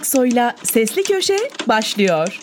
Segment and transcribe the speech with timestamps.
[0.00, 1.36] Aksoy'la Sesli Köşe
[1.68, 2.40] başlıyor.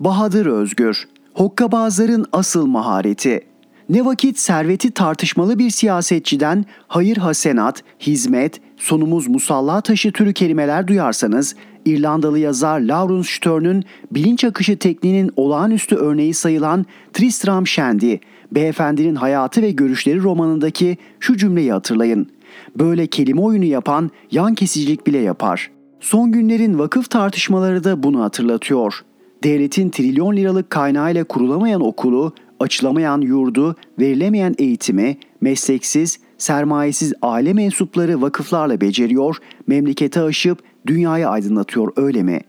[0.00, 3.40] Bahadır Özgür, Hokkabazların asıl mahareti.
[3.88, 11.56] Ne vakit serveti tartışmalı bir siyasetçiden hayır hasenat, hizmet, sonumuz musalla taşı türü kelimeler duyarsanız,
[11.84, 18.16] İrlandalı yazar Lawrence Stern'ün bilinç akışı tekniğinin olağanüstü örneği sayılan Tristram Shandy,
[18.52, 22.35] Beyefendinin Hayatı ve Görüşleri romanındaki şu cümleyi hatırlayın.
[22.78, 25.70] Böyle kelime oyunu yapan yan kesicilik bile yapar.
[26.00, 29.00] Son günlerin vakıf tartışmaları da bunu hatırlatıyor.
[29.44, 38.80] Devletin trilyon liralık kaynağıyla kurulamayan okulu, açılamayan yurdu, verilemeyen eğitimi, mesleksiz, sermayesiz aile mensupları vakıflarla
[38.80, 42.40] beceriyor, memlekete aşıp dünyayı aydınlatıyor öyle mi?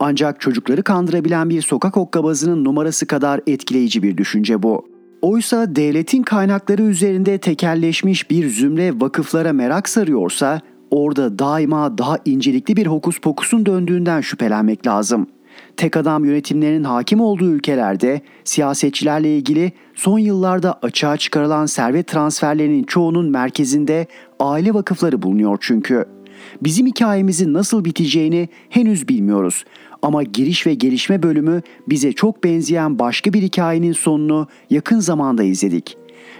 [0.00, 4.97] Ancak çocukları kandırabilen bir sokak okkabazının numarası kadar etkileyici bir düşünce bu.
[5.22, 12.86] Oysa devletin kaynakları üzerinde tekelleşmiş bir zümre vakıflara merak sarıyorsa orada daima daha incelikli bir
[12.86, 15.26] hokus pokusun döndüğünden şüphelenmek lazım.
[15.76, 23.30] Tek adam yönetimlerinin hakim olduğu ülkelerde siyasetçilerle ilgili son yıllarda açığa çıkarılan servet transferlerinin çoğunun
[23.30, 24.06] merkezinde
[24.40, 26.04] aile vakıfları bulunuyor çünkü.
[26.62, 29.64] Bizim hikayemizin nasıl biteceğini henüz bilmiyoruz
[30.02, 35.96] ama giriş ve gelişme bölümü bize çok benzeyen başka bir hikayenin sonunu yakın zamanda izledik.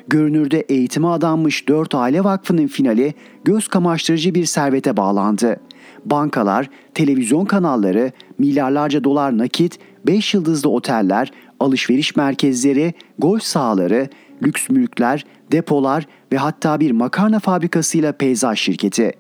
[0.09, 5.61] Görünürde eğitime adanmış 4 aile vakfının finali göz kamaştırıcı bir servete bağlandı.
[6.05, 14.09] Bankalar, televizyon kanalları, milyarlarca dolar nakit, 5 yıldızlı oteller, alışveriş merkezleri, golf sahaları,
[14.43, 19.13] lüks mülkler, depolar ve hatta bir makarna fabrikasıyla peyzaj şirketi.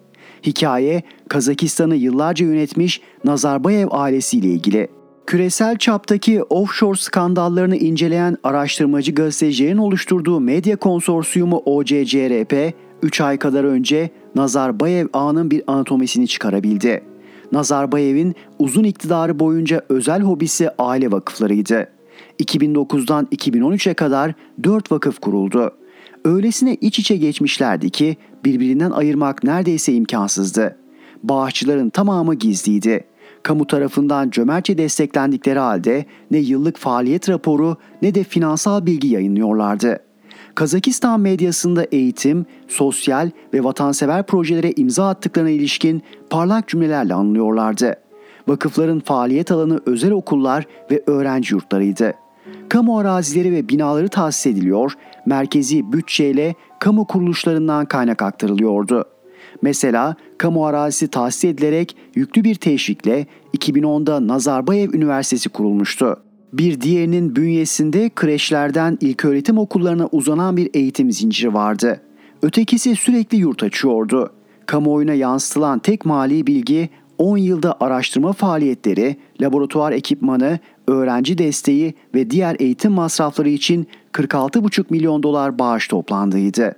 [0.46, 4.88] Hikaye Kazakistan'ı yıllarca yönetmiş Nazarbayev ailesiyle ilgili.
[5.26, 14.10] Küresel çaptaki offshore skandallarını inceleyen araştırmacı gazetecilerin oluşturduğu medya konsorsiyumu OCCRP 3 ay kadar önce
[14.34, 17.04] Nazarbayev ağının bir anatomisini çıkarabildi.
[17.52, 21.88] Nazarbayev'in uzun iktidarı boyunca özel hobisi aile vakıflarıydı.
[22.42, 25.74] 2009'dan 2013'e kadar 4 vakıf kuruldu.
[26.24, 30.76] Öylesine iç içe geçmişlerdi ki birbirinden ayırmak neredeyse imkansızdı.
[31.22, 33.04] Bağışçıların tamamı gizliydi.
[33.42, 39.98] Kamu tarafından cömertçe desteklendikleri halde ne yıllık faaliyet raporu ne de finansal bilgi yayınlıyorlardı.
[40.54, 47.94] Kazakistan medyasında eğitim, sosyal ve vatansever projelere imza attıklarına ilişkin parlak cümlelerle anılıyorlardı.
[48.48, 52.14] Vakıfların faaliyet alanı özel okullar ve öğrenci yurtlarıydı.
[52.68, 54.92] Kamu arazileri ve binaları tahsis ediliyor,
[55.26, 59.04] merkezi bütçeyle kamu kuruluşlarından kaynak aktarılıyordu.
[59.62, 66.16] Mesela kamu arazisi tahsis edilerek yüklü bir teşvikle 2010'da Nazarbayev Üniversitesi kurulmuştu.
[66.52, 72.00] Bir diğerinin bünyesinde kreşlerden ilköğretim okullarına uzanan bir eğitim zinciri vardı.
[72.42, 74.32] Ötekisi sürekli yurt açıyordu.
[74.66, 82.56] Kamuoyuna yansıtılan tek mali bilgi 10 yılda araştırma faaliyetleri, laboratuvar ekipmanı, öğrenci desteği ve diğer
[82.58, 86.76] eğitim masrafları için 46,5 milyon dolar bağış toplandığıydı.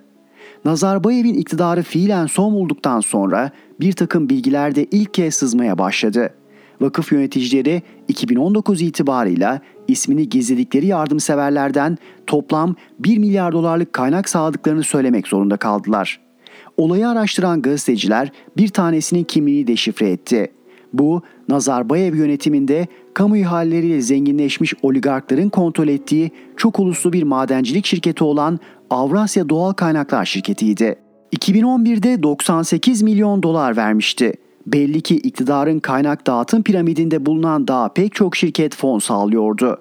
[0.65, 6.35] Nazarbayev'in iktidarı fiilen son bulduktan sonra bir takım bilgiler de ilk kez sızmaya başladı.
[6.81, 15.57] Vakıf yöneticileri 2019 itibarıyla ismini gizledikleri yardımseverlerden toplam 1 milyar dolarlık kaynak sağladıklarını söylemek zorunda
[15.57, 16.30] kaldılar.
[16.77, 20.53] Olayı araştıran gazeteciler bir tanesinin kimliğini deşifre etti.
[20.93, 28.59] Bu Nazarbayev yönetiminde kamu ihaleleriyle zenginleşmiş oligarkların kontrol ettiği çok uluslu bir madencilik şirketi olan
[28.91, 30.97] Avrasya Doğal Kaynaklar Şirketi'ydi.
[31.37, 34.33] 2011'de 98 milyon dolar vermişti.
[34.67, 39.79] Belli ki iktidarın kaynak dağıtım piramidinde bulunan daha pek çok şirket fon sağlıyordu.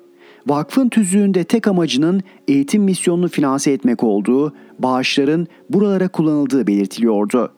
[0.48, 7.52] Vakfın tüzüğünde tek amacının eğitim misyonunu finanse etmek olduğu, bağışların buralara kullanıldığı belirtiliyordu.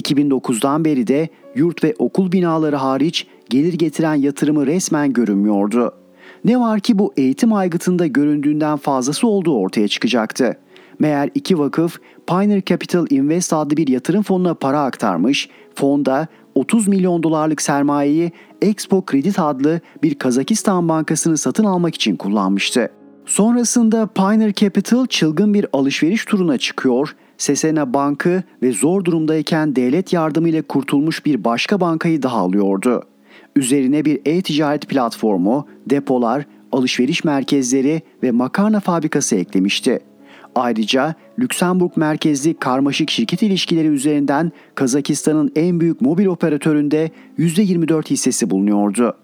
[0.00, 5.94] 2009'dan beri de yurt ve okul binaları hariç gelir getiren yatırımı resmen görünmüyordu.
[6.44, 10.56] Ne var ki bu eğitim aygıtında göründüğünden fazlası olduğu ortaya çıkacaktı.
[10.98, 17.22] Meğer iki vakıf Pioneer Capital Invest adlı bir yatırım fonuna para aktarmış, fonda 30 milyon
[17.22, 18.32] dolarlık sermayeyi
[18.62, 22.90] Expo Credit adlı bir Kazakistan bankasını satın almak için kullanmıştı.
[23.26, 30.62] Sonrasında Pioneer Capital çılgın bir alışveriş turuna çıkıyor, Sesena Bankı ve zor durumdayken devlet yardımıyla
[30.62, 33.02] kurtulmuş bir başka bankayı daha alıyordu.
[33.56, 40.00] Üzerine bir e-ticaret platformu, depolar, alışveriş merkezleri ve makarna fabrikası eklemişti.
[40.54, 49.16] Ayrıca Lüksemburg merkezli karmaşık şirket ilişkileri üzerinden Kazakistan'ın en büyük mobil operatöründe %24 hissesi bulunuyordu.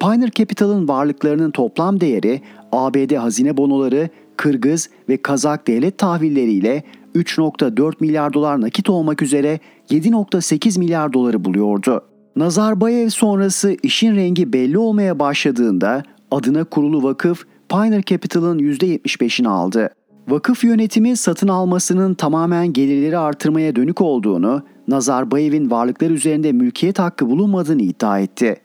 [0.00, 2.40] Pioneer Capital'ın varlıklarının toplam değeri
[2.72, 6.82] ABD hazine bonoları, Kırgız ve Kazak devlet tahvilleriyle
[7.14, 9.60] 3.4 milyar dolar nakit olmak üzere
[9.90, 12.04] 7.8 milyar doları buluyordu.
[12.36, 19.90] Nazarbayev sonrası işin rengi belli olmaya başladığında adına kurulu vakıf Pioneer Capital'ın %75'ini aldı.
[20.28, 27.82] Vakıf yönetimi satın almasının tamamen gelirleri artırmaya dönük olduğunu, Nazarbayev'in varlıklar üzerinde mülkiyet hakkı bulunmadığını
[27.82, 28.56] iddia etti.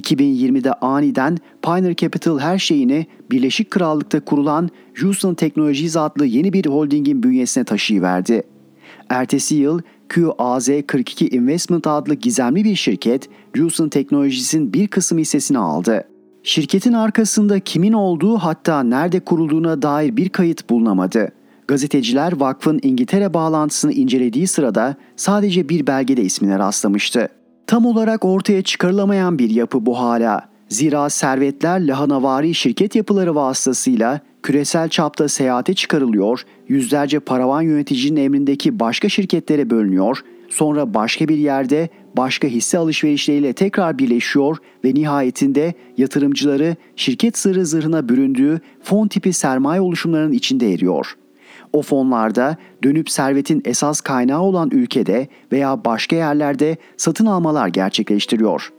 [0.00, 4.68] 2020'de aniden Pioneer Capital her şeyini Birleşik Krallık'ta kurulan
[5.00, 8.42] Houston Technologies adlı yeni bir holdingin bünyesine taşıyıverdi.
[9.08, 16.04] Ertesi yıl QAZ42 Investment adlı gizemli bir şirket Houston Technologies'in bir kısım hissesini aldı.
[16.42, 21.32] Şirketin arkasında kimin olduğu hatta nerede kurulduğuna dair bir kayıt bulunamadı.
[21.68, 27.28] Gazeteciler vakfın İngiltere bağlantısını incelediği sırada sadece bir belgede ismine rastlamıştı.
[27.66, 30.48] Tam olarak ortaya çıkarılamayan bir yapı bu hala.
[30.68, 39.08] Zira servetler lahanavari şirket yapıları vasıtasıyla küresel çapta seyahate çıkarılıyor, yüzlerce paravan yöneticinin emrindeki başka
[39.08, 47.38] şirketlere bölünüyor, sonra başka bir yerde başka hisse alışverişleriyle tekrar birleşiyor ve nihayetinde yatırımcıları şirket
[47.38, 51.16] sırrı zırhına büründüğü fon tipi sermaye oluşumlarının içinde eriyor.
[51.72, 58.78] O fonlarda dönüp servetin esas kaynağı olan ülkede veya başka yerlerde satın almalar gerçekleştiriyor.''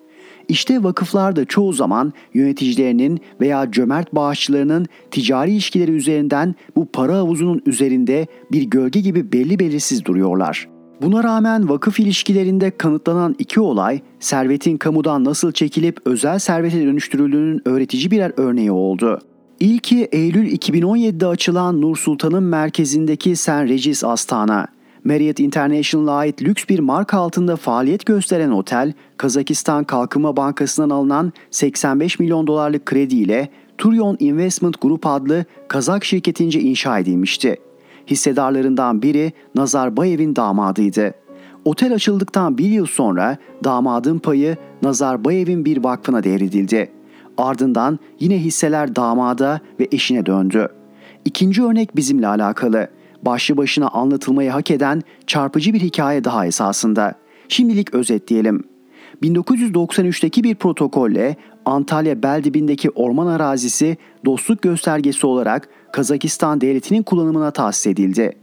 [0.49, 7.61] İşte vakıflar da çoğu zaman yöneticilerinin veya cömert bağışçılarının ticari ilişkileri üzerinden bu para havuzunun
[7.65, 10.78] üzerinde bir gölge gibi belli belirsiz duruyorlar.
[11.01, 18.11] Buna rağmen vakıf ilişkilerinde kanıtlanan iki olay, servetin kamudan nasıl çekilip özel servete dönüştürüldüğünün öğretici
[18.11, 19.19] birer örneği oldu.
[19.59, 23.49] İlki Eylül 2017'de açılan Nur Sultan'ın merkezindeki St.
[23.49, 24.67] Regis Astana.
[25.03, 32.19] Marriott International'a ait lüks bir marka altında faaliyet gösteren otel, Kazakistan Kalkınma Bankası'ndan alınan 85
[32.19, 37.57] milyon dolarlık krediyle Turyon Investment Group adlı Kazak şirketince inşa edilmişti.
[38.09, 41.13] Hissedarlarından biri Nazarbayev'in damadıydı.
[41.65, 46.91] Otel açıldıktan bir yıl sonra damadın payı Nazarbayev'in bir vakfına devredildi.
[47.37, 50.67] Ardından yine hisseler damada ve eşine döndü.
[51.25, 52.87] İkinci örnek bizimle alakalı
[53.21, 57.13] başlı başına anlatılmayı hak eden çarpıcı bir hikaye daha esasında.
[57.47, 58.63] Şimdilik özetleyelim.
[59.23, 61.35] 1993'teki bir protokolle
[61.65, 68.37] Antalya Beldibindeki orman arazisi dostluk göstergesi olarak Kazakistan devletinin kullanımına tahsis edildi.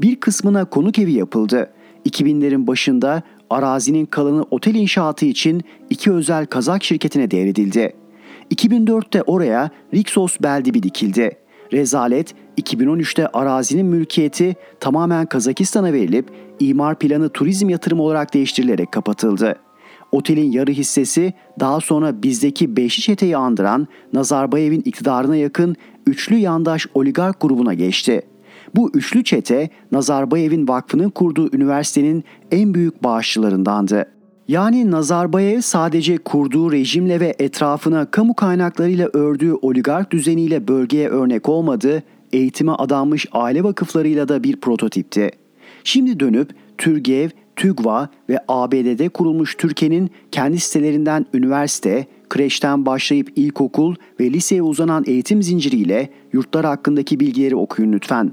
[0.00, 1.70] Bir kısmına konuk evi yapıldı.
[2.08, 7.92] 2000'lerin başında arazinin kalanı otel inşaatı için iki özel Kazak şirketine devredildi.
[8.54, 11.36] 2004'te oraya Rixos Beldibi dikildi.
[11.72, 16.30] Rezalet 2013'te arazinin mülkiyeti tamamen Kazakistan'a verilip
[16.60, 19.56] imar planı turizm yatırımı olarak değiştirilerek kapatıldı.
[20.12, 25.76] Otelin yarı hissesi daha sonra bizdeki Beşli Çete'yi andıran Nazarbayev'in iktidarına yakın
[26.06, 28.22] üçlü yandaş oligark grubuna geçti.
[28.76, 34.06] Bu üçlü çete Nazarbayev'in vakfının kurduğu üniversitenin en büyük bağışçılarındandı.
[34.48, 42.02] Yani Nazarbayev sadece kurduğu rejimle ve etrafına kamu kaynaklarıyla ördüğü oligark düzeniyle bölgeye örnek olmadı,
[42.32, 45.30] eğitime adanmış aile vakıflarıyla da bir prototipti.
[45.84, 47.28] Şimdi dönüp Türgev,
[47.60, 55.42] TÜGVA ve ABD'de kurulmuş Türkiye'nin kendi sitelerinden üniversite, kreşten başlayıp ilkokul ve liseye uzanan eğitim
[55.42, 58.32] zinciriyle yurtlar hakkındaki bilgileri okuyun lütfen.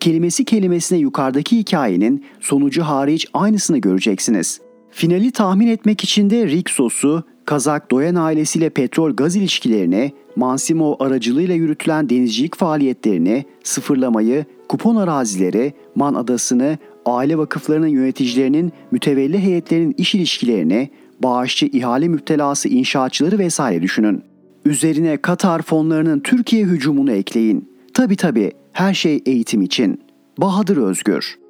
[0.00, 4.60] Kelimesi kelimesine yukarıdaki hikayenin sonucu hariç aynısını göreceksiniz.
[4.90, 12.10] Finali tahmin etmek için de Rixos'u, Kazak Doyan ailesiyle petrol gaz ilişkilerini, Mansimo aracılığıyla yürütülen
[12.10, 20.90] denizcilik faaliyetlerini, sıfırlamayı, kupon arazileri, Man Adası'nı, aile vakıflarının yöneticilerinin, mütevelli heyetlerin iş ilişkilerini,
[21.22, 24.22] bağışçı ihale müptelası inşaatçıları vesaire düşünün.
[24.64, 27.68] Üzerine Katar fonlarının Türkiye hücumunu ekleyin.
[27.94, 30.00] Tabi tabi her şey eğitim için.
[30.38, 31.43] Bahadır Özgür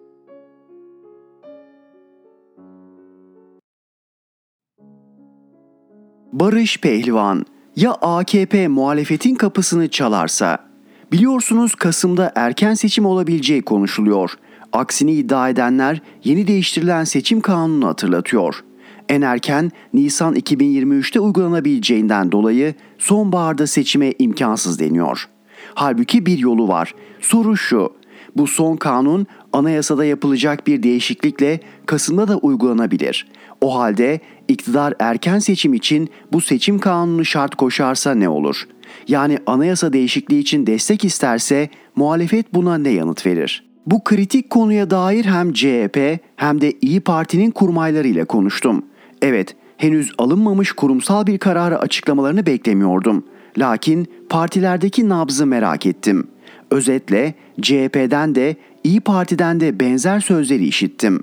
[6.35, 10.59] Barış Pehlivan ya AKP muhalefetin kapısını çalarsa?
[11.13, 14.31] Biliyorsunuz Kasım'da erken seçim olabileceği konuşuluyor.
[14.73, 18.65] Aksini iddia edenler yeni değiştirilen seçim kanununu hatırlatıyor.
[19.09, 25.29] En erken Nisan 2023'te uygulanabileceğinden dolayı sonbaharda seçime imkansız deniyor.
[25.75, 26.95] Halbuki bir yolu var.
[27.21, 27.93] Soru şu.
[28.37, 33.27] Bu son kanun anayasada yapılacak bir değişiklikle Kasım'da da uygulanabilir.
[33.65, 38.69] O halde iktidar erken seçim için bu seçim kanunu şart koşarsa ne olur?
[39.09, 43.65] Yani anayasa değişikliği için destek isterse muhalefet buna ne yanıt verir?
[43.87, 48.85] Bu kritik konuya dair hem CHP hem de İyi Parti'nin kurmaylarıyla konuştum.
[49.23, 53.25] Evet, henüz alınmamış kurumsal bir kararı açıklamalarını beklemiyordum.
[53.59, 56.27] Lakin partilerdeki nabzı merak ettim.
[56.71, 61.23] Özetle CHP'den de İyi Parti'den de benzer sözleri işittim.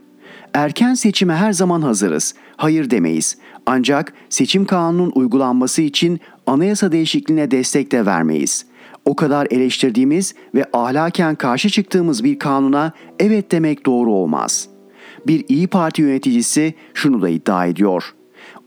[0.53, 2.33] Erken seçime her zaman hazırız.
[2.57, 3.37] Hayır demeyiz.
[3.65, 8.65] Ancak seçim kanunun uygulanması için anayasa değişikliğine destek de vermeyiz.
[9.05, 14.67] O kadar eleştirdiğimiz ve ahlaken karşı çıktığımız bir kanuna evet demek doğru olmaz.
[15.27, 18.13] Bir İyi Parti yöneticisi şunu da iddia ediyor.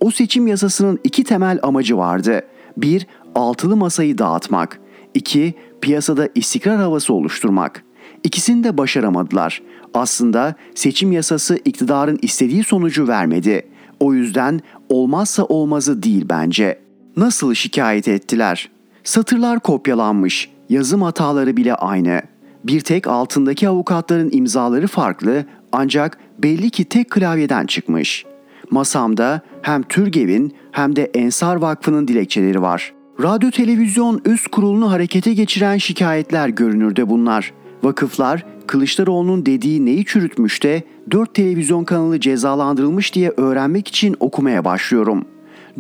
[0.00, 2.42] O seçim yasasının iki temel amacı vardı.
[2.76, 4.80] Bir, altılı masayı dağıtmak.
[5.14, 7.84] İki, piyasada istikrar havası oluşturmak.
[8.24, 9.62] İkisini de başaramadılar.
[9.94, 13.62] Aslında seçim yasası iktidarın istediği sonucu vermedi.
[14.00, 16.78] O yüzden olmazsa olmazı değil bence.
[17.16, 18.70] Nasıl şikayet ettiler?
[19.04, 22.22] Satırlar kopyalanmış, yazım hataları bile aynı.
[22.64, 28.24] Bir tek altındaki avukatların imzaları farklı ancak belli ki tek klavyeden çıkmış.
[28.70, 32.92] Masamda hem Türgev'in hem de Ensar Vakfı'nın dilekçeleri var.
[33.22, 37.52] Radyo Televizyon üst kurulunu harekete geçiren şikayetler görünürde bunlar.
[37.84, 45.24] Vakıflar Kılıçdaroğlu'nun dediği neyi çürütmüş de 4 televizyon kanalı cezalandırılmış diye öğrenmek için okumaya başlıyorum.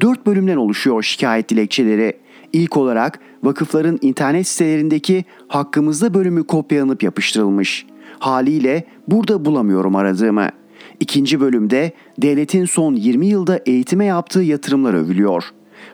[0.00, 2.16] 4 bölümden oluşuyor şikayet dilekçeleri.
[2.52, 7.86] İlk olarak vakıfların internet sitelerindeki hakkımızda bölümü kopyalanıp yapıştırılmış.
[8.18, 10.48] Haliyle burada bulamıyorum aradığımı.
[11.00, 15.44] İkinci bölümde devletin son 20 yılda eğitime yaptığı yatırımlar övülüyor.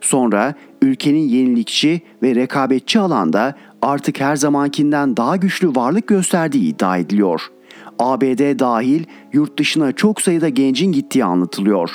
[0.00, 7.42] Sonra ülkenin yenilikçi ve rekabetçi alanda artık her zamankinden daha güçlü varlık gösterdiği iddia ediliyor.
[7.98, 11.90] ABD dahil yurt dışına çok sayıda gencin gittiği anlatılıyor.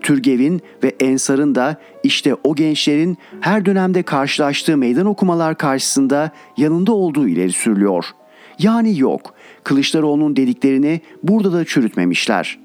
[0.00, 7.28] Türgev'in ve Ensar'ın da işte o gençlerin her dönemde karşılaştığı meydan okumalar karşısında yanında olduğu
[7.28, 8.04] ileri sürülüyor.
[8.58, 9.34] Yani yok.
[9.64, 12.58] Kılıçdaroğlu'nun dediklerini burada da çürütmemişler.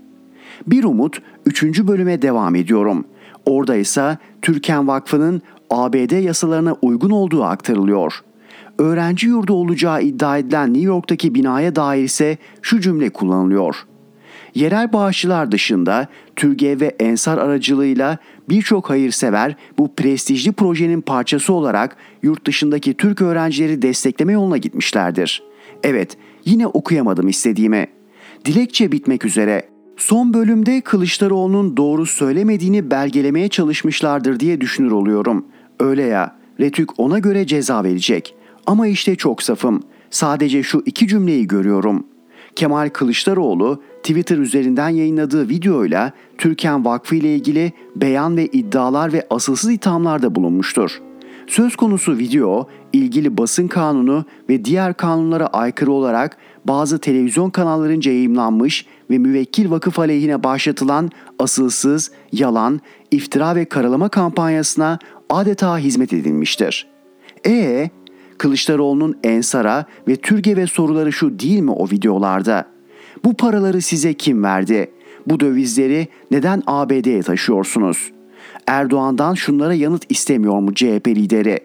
[0.67, 1.63] Bir umut 3.
[1.87, 3.05] bölüme devam ediyorum.
[3.45, 8.23] Orada ise Türken Vakfı'nın ABD yasalarına uygun olduğu aktarılıyor.
[8.81, 13.75] Öğrenci yurdu olacağı iddia edilen New York'taki binaya dair ise şu cümle kullanılıyor.
[14.55, 18.17] Yerel bağışçılar dışında Türkiye ve Ensar aracılığıyla
[18.49, 25.43] birçok hayırsever bu prestijli projenin parçası olarak yurt dışındaki Türk öğrencileri destekleme yoluna gitmişlerdir.
[25.83, 27.87] Evet, yine okuyamadım istediğimi.
[28.45, 29.69] Dilekçe bitmek üzere.
[29.97, 35.45] Son bölümde Kılıçdaroğlu'nun doğru söylemediğini belgelemeye çalışmışlardır diye düşünür oluyorum.
[35.79, 38.35] Öyle ya, Retük ona göre ceza verecek.
[38.65, 39.83] Ama işte çok safım.
[40.09, 42.03] Sadece şu iki cümleyi görüyorum.
[42.55, 49.71] Kemal Kılıçdaroğlu Twitter üzerinden yayınladığı videoyla Türkan Vakfı ile ilgili beyan ve iddialar ve asılsız
[49.71, 51.01] ithamlarda bulunmuştur.
[51.47, 58.85] Söz konusu video ilgili basın kanunu ve diğer kanunlara aykırı olarak bazı televizyon kanallarınca yayımlanmış
[59.09, 64.99] ve müvekkil vakıf aleyhine başlatılan asılsız, yalan, iftira ve karalama kampanyasına
[65.29, 66.87] adeta hizmet edilmiştir.
[67.45, 67.89] E
[68.41, 72.65] Kılıçdaroğlu'nun Ensar'a ve Türgev'e soruları şu değil mi o videolarda?
[73.25, 74.91] Bu paraları size kim verdi?
[75.27, 78.11] Bu dövizleri neden ABD'ye taşıyorsunuz?
[78.67, 81.59] Erdoğan'dan şunlara yanıt istemiyor mu CHP lideri?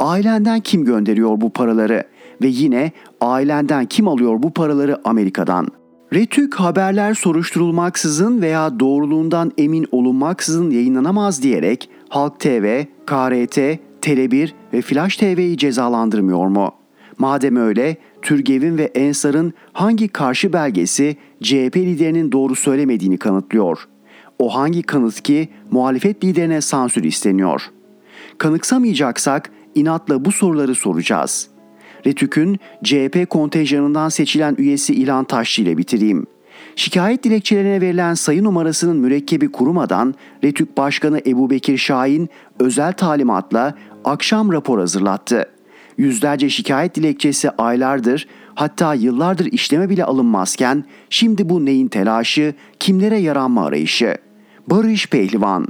[0.00, 2.04] Ailenden kim gönderiyor bu paraları?
[2.42, 5.68] Ve yine ailenden kim alıyor bu paraları Amerika'dan?
[6.14, 13.58] Retük haberler soruşturulmaksızın veya doğruluğundan emin olunmaksızın yayınlanamaz diyerek Halk TV, KRT,
[14.06, 16.74] Tele1 ve Flash TV'yi cezalandırmıyor mu?
[17.18, 23.88] Madem öyle Türgev'in ve Ensar'ın hangi karşı belgesi CHP liderinin doğru söylemediğini kanıtlıyor.
[24.38, 27.62] O hangi kanıt ki muhalefet liderine sansür isteniyor?
[28.38, 31.48] Kanıksamayacaksak inatla bu soruları soracağız.
[32.06, 36.26] Retük'ün CHP kontenjanından seçilen üyesi İlhan Taşçı ile bitireyim.
[36.76, 40.14] Şikayet dilekçelerine verilen sayı numarasının mürekkebi kurumadan
[40.44, 42.28] Retük Başkanı Ebu Bekir Şahin
[42.60, 45.50] özel talimatla akşam rapor hazırlattı.
[45.98, 53.66] Yüzlerce şikayet dilekçesi aylardır hatta yıllardır işleme bile alınmazken şimdi bu neyin telaşı, kimlere yaranma
[53.66, 54.16] arayışı?
[54.66, 55.66] Barış Pehlivan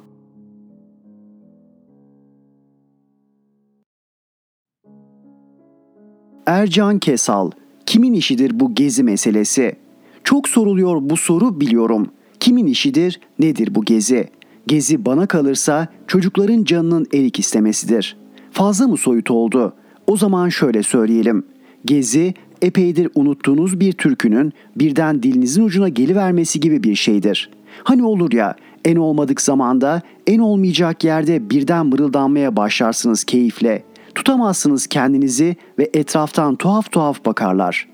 [6.46, 7.50] Ercan Kesal,
[7.86, 9.85] kimin işidir bu gezi meselesi?
[10.26, 12.06] Çok soruluyor bu soru biliyorum.
[12.40, 14.28] Kimin işidir, nedir bu gezi?
[14.66, 18.16] Gezi bana kalırsa çocukların canının erik istemesidir.
[18.52, 19.74] Fazla mı soyut oldu?
[20.06, 21.46] O zaman şöyle söyleyelim.
[21.84, 27.50] Gezi epeydir unuttuğunuz bir türkünün birden dilinizin ucuna gelivermesi gibi bir şeydir.
[27.84, 33.84] Hani olur ya en olmadık zamanda en olmayacak yerde birden mırıldanmaya başlarsınız keyifle.
[34.14, 37.88] Tutamazsınız kendinizi ve etraftan tuhaf tuhaf bakarlar.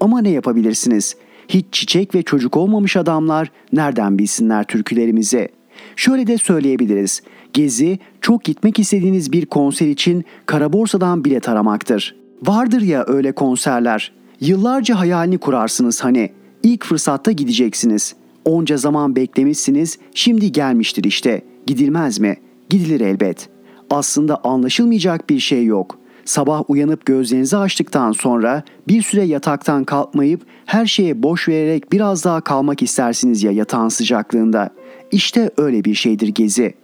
[0.00, 1.16] Ama ne yapabilirsiniz?
[1.48, 5.48] Hiç çiçek ve çocuk olmamış adamlar nereden bilsinler türkülerimizi?
[5.96, 7.22] Şöyle de söyleyebiliriz.
[7.52, 12.16] Gezi çok gitmek istediğiniz bir konser için kara borsadan bilet aramaktır.
[12.42, 14.12] Vardır ya öyle konserler.
[14.40, 16.30] Yıllarca hayalini kurarsınız hani.
[16.62, 18.14] İlk fırsatta gideceksiniz.
[18.44, 21.42] Onca zaman beklemişsiniz, şimdi gelmiştir işte.
[21.66, 22.36] Gidilmez mi?
[22.70, 23.48] Gidilir elbet.
[23.90, 25.98] Aslında anlaşılmayacak bir şey yok.
[26.24, 32.40] Sabah uyanıp gözlerinizi açtıktan sonra bir süre yataktan kalkmayıp her şeye boş vererek biraz daha
[32.40, 34.70] kalmak istersiniz ya yatağın sıcaklığında.
[35.10, 36.74] İşte öyle bir şeydir gezi.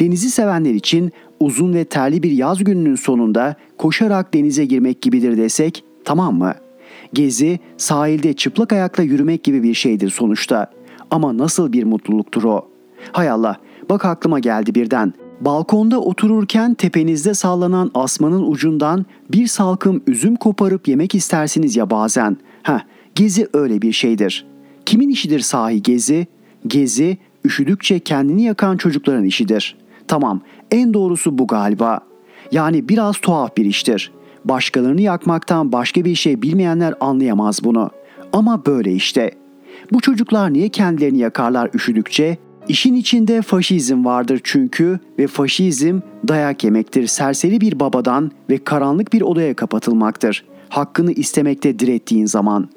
[0.00, 5.84] Denizi sevenler için uzun ve terli bir yaz gününün sonunda koşarak denize girmek gibidir desek
[6.04, 6.54] tamam mı?
[7.12, 10.70] Gezi sahilde çıplak ayakla yürümek gibi bir şeydir sonuçta.
[11.10, 12.68] Ama nasıl bir mutluluktur o?
[13.12, 13.56] Hay Allah
[13.90, 15.12] bak aklıma geldi birden.
[15.40, 22.36] Balkonda otururken tepenizde sallanan asmanın ucundan bir salkım üzüm koparıp yemek istersiniz ya bazen.
[22.62, 22.80] Heh,
[23.14, 24.46] gezi öyle bir şeydir.
[24.86, 26.26] Kimin işidir sahi gezi?
[26.66, 29.76] Gezi, üşüdükçe kendini yakan çocukların işidir.
[30.08, 32.00] Tamam, en doğrusu bu galiba.
[32.52, 34.12] Yani biraz tuhaf bir iştir.
[34.44, 37.90] Başkalarını yakmaktan başka bir şey bilmeyenler anlayamaz bunu.
[38.32, 39.30] Ama böyle işte.
[39.92, 42.38] Bu çocuklar niye kendilerini yakarlar üşüdükçe?
[42.70, 49.22] İşin içinde faşizm vardır çünkü ve faşizm dayak yemektir serseri bir babadan ve karanlık bir
[49.22, 50.44] odaya kapatılmaktır.
[50.68, 52.68] Hakkını istemekte direttiğin zaman.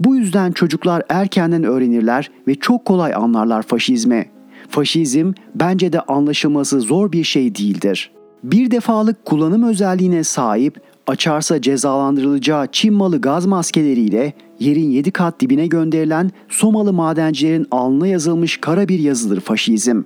[0.00, 4.26] Bu yüzden çocuklar erkenden öğrenirler ve çok kolay anlarlar faşizmi.
[4.68, 8.10] Faşizm bence de anlaşılması zor bir şey değildir.
[8.44, 10.80] Bir defalık kullanım özelliğine sahip
[11.10, 18.56] açarsa cezalandırılacağı Çin malı gaz maskeleriyle yerin yedi kat dibine gönderilen Somalı madencilerin alnına yazılmış
[18.56, 20.02] kara bir yazıdır faşizm.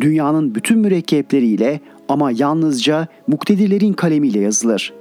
[0.00, 4.92] Dünyanın bütün mürekkepleriyle ama yalnızca muktedirlerin kalemiyle yazılır.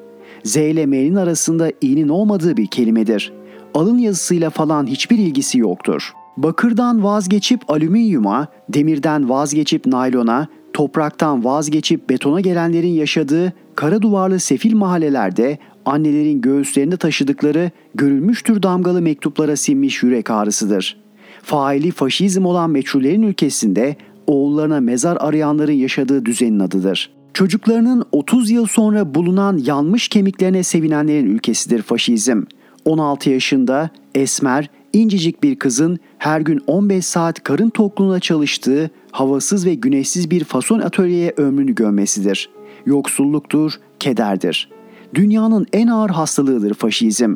[0.44, 3.34] Z ile M'nin arasında i'nin olmadığı bir kelimedir.
[3.74, 6.12] Alın yazısıyla falan hiçbir ilgisi yoktur.
[6.38, 10.48] Bakırdan vazgeçip alüminyuma, demirden vazgeçip naylona,
[10.80, 19.56] topraktan vazgeçip betona gelenlerin yaşadığı kara duvarlı sefil mahallelerde annelerin göğüslerinde taşıdıkları görülmüştür damgalı mektuplara
[19.56, 20.98] sinmiş yürek ağrısıdır.
[21.44, 23.96] Faili faşizm olan meçhullerin ülkesinde
[24.28, 27.12] oğullarına mezar arayanların yaşadığı düzenin adıdır.
[27.34, 32.44] Çocuklarının 30 yıl sonra bulunan yanmış kemiklerine sevinenlerin ülkesidir faşizm.
[32.86, 39.74] 16 yaşında esmer, incecik bir kızın her gün 15 saat karın tokluğuna çalıştığı havasız ve
[39.74, 42.50] güneşsiz bir fason atölyeye ömrünü gömmesidir.
[42.86, 44.70] Yoksulluktur, kederdir.
[45.14, 47.36] Dünyanın en ağır hastalığıdır faşizm.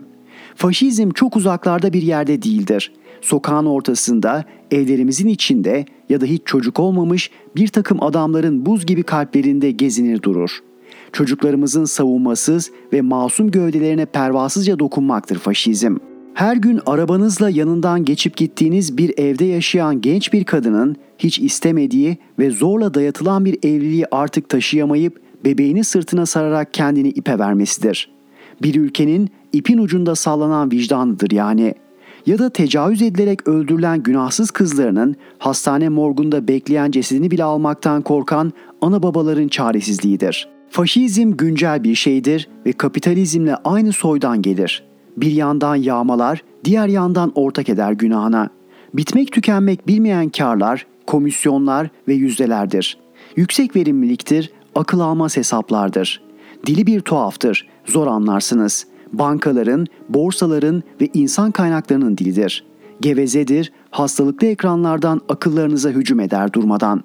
[0.55, 2.91] Faşizm çok uzaklarda bir yerde değildir.
[3.21, 9.71] Sokağın ortasında, evlerimizin içinde ya da hiç çocuk olmamış bir takım adamların buz gibi kalplerinde
[9.71, 10.59] gezinir durur.
[11.11, 15.95] Çocuklarımızın savunmasız ve masum gövdelerine pervasızca dokunmaktır faşizm.
[16.33, 22.49] Her gün arabanızla yanından geçip gittiğiniz bir evde yaşayan genç bir kadının hiç istemediği ve
[22.49, 28.09] zorla dayatılan bir evliliği artık taşıyamayıp bebeğini sırtına sararak kendini ipe vermesidir.
[28.61, 31.73] Bir ülkenin ipin ucunda sallanan vicdanıdır yani.
[32.25, 39.03] Ya da tecavüz edilerek öldürülen günahsız kızlarının hastane morgunda bekleyen cesedini bile almaktan korkan ana
[39.03, 40.49] babaların çaresizliğidir.
[40.69, 44.92] Faşizm güncel bir şeydir ve kapitalizmle aynı soydan gelir.
[45.17, 48.49] Bir yandan yağmalar, diğer yandan ortak eder günahına.
[48.93, 52.97] Bitmek tükenmek bilmeyen karlar, komisyonlar ve yüzdelerdir.
[53.35, 56.21] Yüksek verimliliktir akıl almaz hesaplardır.
[56.65, 58.87] Dili bir tuhaftır, zor anlarsınız.
[59.13, 62.65] Bankaların, borsaların ve insan kaynaklarının dilidir.
[63.01, 67.03] Gevezedir, hastalıklı ekranlardan akıllarınıza hücum eder durmadan.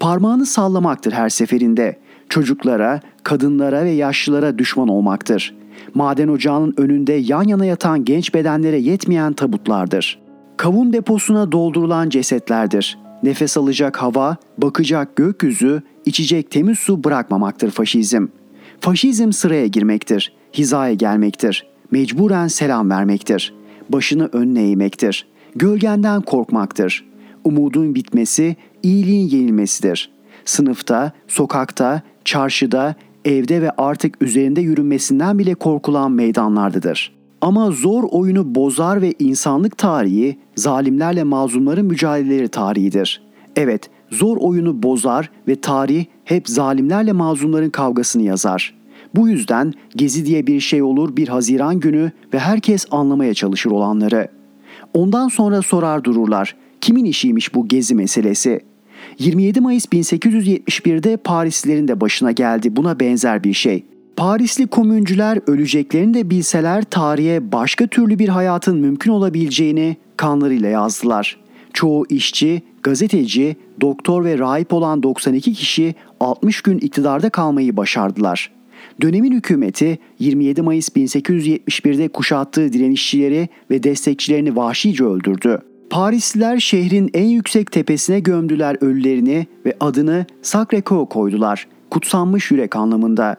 [0.00, 1.98] Parmağını sallamaktır her seferinde.
[2.28, 5.54] Çocuklara, kadınlara ve yaşlılara düşman olmaktır.
[5.94, 10.18] Maden ocağının önünde yan yana yatan genç bedenlere yetmeyen tabutlardır.
[10.56, 12.98] Kavun deposuna doldurulan cesetlerdir.
[13.22, 18.26] Nefes alacak hava, bakacak gökyüzü, içecek temiz su bırakmamaktır faşizm.
[18.80, 23.54] Faşizm sıraya girmektir, hizaya gelmektir, mecburen selam vermektir,
[23.88, 27.04] başını önüne eğmektir, gölgenden korkmaktır.
[27.44, 30.10] Umudun bitmesi, iyiliğin yenilmesidir.
[30.44, 37.18] Sınıfta, sokakta, çarşıda, evde ve artık üzerinde yürünmesinden bile korkulan meydanlardadır.
[37.40, 43.22] Ama zor oyunu bozar ve insanlık tarihi zalimlerle mazlumların mücadeleleri tarihidir.
[43.56, 48.74] Evet, zor oyunu bozar ve tarih hep zalimlerle mazlumların kavgasını yazar.
[49.14, 54.28] Bu yüzden gezi diye bir şey olur bir Haziran günü ve herkes anlamaya çalışır olanları.
[54.94, 56.56] Ondan sonra sorar dururlar.
[56.80, 58.60] Kimin işiymiş bu gezi meselesi?
[59.18, 63.84] 27 Mayıs 1871'de Parislilerin de başına geldi buna benzer bir şey.
[64.16, 71.36] Parisli komüncüler öleceklerini de bilseler tarihe başka türlü bir hayatın mümkün olabileceğini kanlarıyla yazdılar.
[71.72, 78.52] Çoğu işçi, gazeteci, doktor ve rahip olan 92 kişi 60 gün iktidarda kalmayı başardılar.
[79.02, 85.62] Dönemin hükümeti 27 Mayıs 1871'de kuşattığı direnişçileri ve destekçilerini vahşice öldürdü.
[85.90, 91.68] Parisliler şehrin en yüksek tepesine gömdüler ölülerini ve adını Sacré-Cœur koydular.
[91.90, 93.36] Kutsanmış yürek anlamında.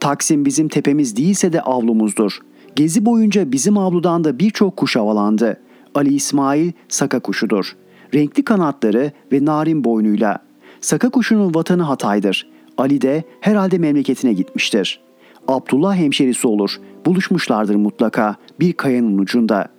[0.00, 2.38] Taksim bizim tepemiz değilse de avlumuzdur.
[2.76, 5.60] Gezi boyunca bizim avludan da birçok kuş havalandı.
[5.94, 7.76] Ali İsmail saka kuşudur.
[8.14, 10.38] Renkli kanatları ve narin boynuyla.
[10.80, 12.48] Saka kuşunun vatanı Hatay'dır.
[12.78, 15.00] Ali de herhalde memleketine gitmiştir.
[15.48, 16.76] Abdullah hemşerisi olur.
[17.06, 19.75] Buluşmuşlardır mutlaka bir kayanın ucunda.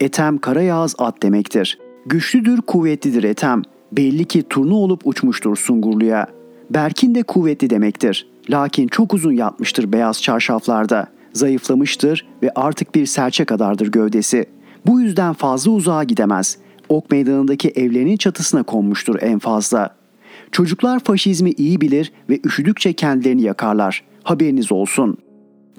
[0.00, 1.78] Etem karayağız at demektir.
[2.06, 3.62] Güçlüdür, kuvvetlidir Etem.
[3.92, 6.26] Belli ki turnu olup uçmuştur Sungurlu'ya.
[6.70, 8.26] Berkin de kuvvetli demektir.
[8.50, 11.06] Lakin çok uzun yatmıştır beyaz çarşaflarda.
[11.32, 14.44] Zayıflamıştır ve artık bir serçe kadardır gövdesi.
[14.86, 16.58] Bu yüzden fazla uzağa gidemez.
[16.88, 19.96] Ok meydanındaki evlerinin çatısına konmuştur en fazla.
[20.52, 24.04] Çocuklar faşizmi iyi bilir ve üşüdükçe kendilerini yakarlar.
[24.22, 25.16] Haberiniz olsun.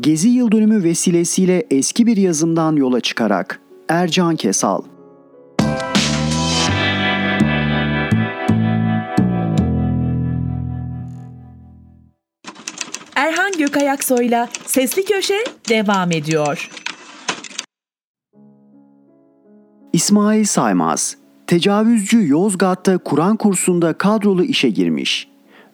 [0.01, 4.81] Gezi yıl dönümü vesilesiyle eski bir yazımdan yola çıkarak Ercan Kesal
[13.15, 16.69] Erhan Gökayaksoy'la Sesli Köşe devam ediyor.
[19.93, 25.30] İsmail Saymaz, tecavüzcü Yozgat'ta Kur'an kursunda kadrolu işe girmiş.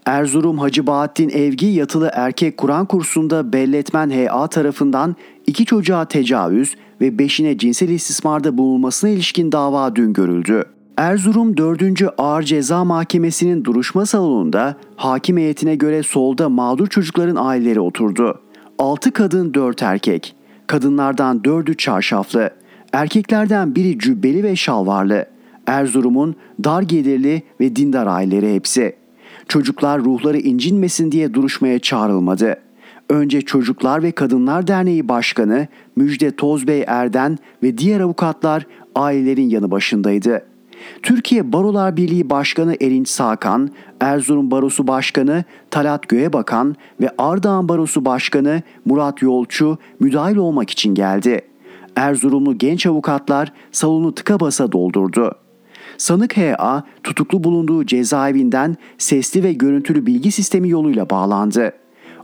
[0.07, 5.15] Erzurum Hacı Bahattin Evgi yatılı erkek Kur'an kursunda belletmen HA tarafından
[5.47, 10.63] iki çocuğa tecavüz ve beşine cinsel istismarda bulunmasına ilişkin dava dün görüldü.
[10.97, 11.81] Erzurum 4.
[12.17, 18.41] Ağır Ceza Mahkemesi'nin duruşma salonunda hakim heyetine göre solda mağdur çocukların aileleri oturdu.
[18.79, 20.35] 6 kadın 4 erkek.
[20.67, 22.49] Kadınlardan 4'ü çarşaflı.
[22.93, 25.25] Erkeklerden biri cübbeli ve şalvarlı.
[25.67, 29.06] Erzurum'un dar gelirli ve dindar aileleri hepsi.
[29.47, 32.55] Çocuklar ruhları incinmesin diye duruşmaya çağrılmadı.
[33.09, 40.45] Önce Çocuklar ve Kadınlar Derneği Başkanı Müjde Tozbey Erden ve diğer avukatlar ailelerin yanı başındaydı.
[41.03, 48.61] Türkiye Barolar Birliği Başkanı Erinç Sakan, Erzurum Barosu Başkanı Talat Göğebakan ve Ardahan Barosu Başkanı
[48.85, 51.41] Murat Yolçu müdahil olmak için geldi.
[51.95, 55.35] Erzurumlu genç avukatlar salonu tıka basa doldurdu.
[55.97, 56.83] Sanık H.A.
[57.03, 61.71] tutuklu bulunduğu cezaevinden sesli ve görüntülü bilgi sistemi yoluyla bağlandı.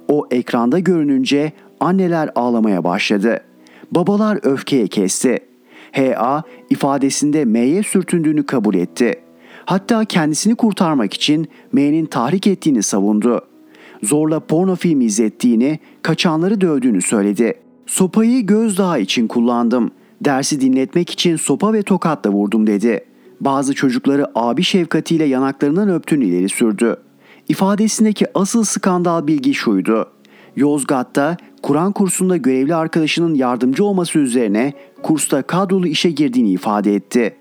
[0.07, 3.41] O ekranda görününce anneler ağlamaya başladı.
[3.91, 5.39] Babalar öfkeye kesti.
[5.91, 6.41] H.A.
[6.69, 9.19] ifadesinde M'ye sürtündüğünü kabul etti.
[9.65, 13.41] Hatta kendisini kurtarmak için M'nin tahrik ettiğini savundu.
[14.03, 17.53] Zorla porno film izlettiğini, kaçanları dövdüğünü söyledi.
[17.85, 19.91] Sopayı gözdağı için kullandım.
[20.21, 23.05] Dersi dinletmek için sopa ve tokatla vurdum dedi.
[23.45, 26.95] Bazı çocukları abi şefkatiyle yanaklarından öptüğünü ileri sürdü.
[27.47, 30.09] İfadesindeki asıl skandal bilgi şuydu.
[30.55, 37.35] Yozgat'ta Kur'an kursunda görevli arkadaşının yardımcı olması üzerine kursta kadrolu işe girdiğini ifade etti.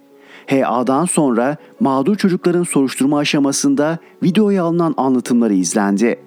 [0.50, 6.20] HA'dan sonra mağdur çocukların soruşturma aşamasında videoya alınan anlatımları izlendi.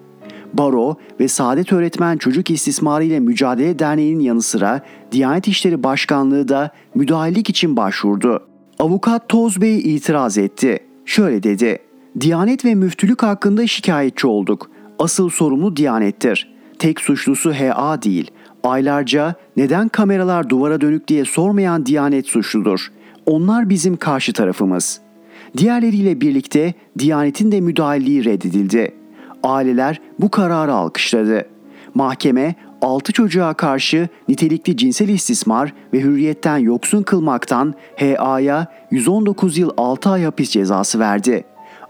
[0.52, 4.80] Baro ve Saadet Öğretmen Çocuk İstismarı ile Mücadele Derneği'nin yanı sıra
[5.12, 8.55] Diyanet İşleri Başkanlığı da müdahalelik için başvurdu.
[8.78, 10.78] Avukat Toz Bey itiraz etti.
[11.04, 11.78] Şöyle dedi.
[12.20, 14.70] Diyanet ve müftülük hakkında şikayetçi olduk.
[14.98, 16.52] Asıl sorumlu Diyanet'tir.
[16.78, 18.30] Tek suçlusu HA değil.
[18.62, 22.92] Aylarca neden kameralar duvara dönük diye sormayan Diyanet suçludur.
[23.26, 25.00] Onlar bizim karşı tarafımız.
[25.56, 28.94] Diğerleriyle birlikte Diyanet'in de müdahaleliği reddedildi.
[29.42, 31.48] Aileler bu kararı alkışladı.
[31.94, 40.10] Mahkeme 6 çocuğa karşı nitelikli cinsel istismar ve hürriyetten yoksun kılmaktan HA'ya 119 yıl 6
[40.10, 41.44] ay hapis cezası verdi.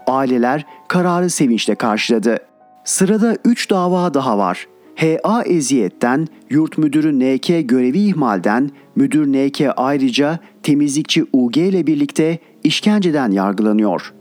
[0.07, 2.39] Aileler kararı sevinçle karşıladı.
[2.83, 4.67] Sırada 3 dava daha var.
[4.95, 13.31] HA eziyetten, yurt müdürü NK görevi ihmalden, müdür NK ayrıca temizlikçi UG ile birlikte işkenceden
[13.31, 14.13] yargılanıyor.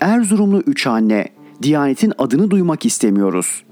[0.00, 1.28] Erzurumlu üç anne,
[1.62, 3.64] Diyanet'in adını duymak istemiyoruz.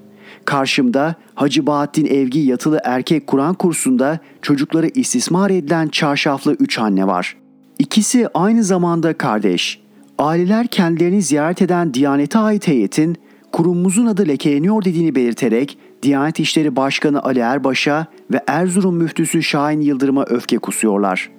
[0.45, 7.37] Karşımda Hacı Bahattin Evgi yatılı erkek Kur'an kursunda çocukları istismar edilen çarşaflı üç anne var.
[7.79, 9.81] İkisi aynı zamanda kardeş.
[10.19, 13.17] Aileler kendilerini ziyaret eden Diyanet'e ait heyetin
[13.53, 20.25] kurumumuzun adı lekeleniyor dediğini belirterek Diyanet İşleri Başkanı Ali Erbaş'a ve Erzurum müftüsü Şahin Yıldırım'a
[20.25, 21.31] öfke kusuyorlar.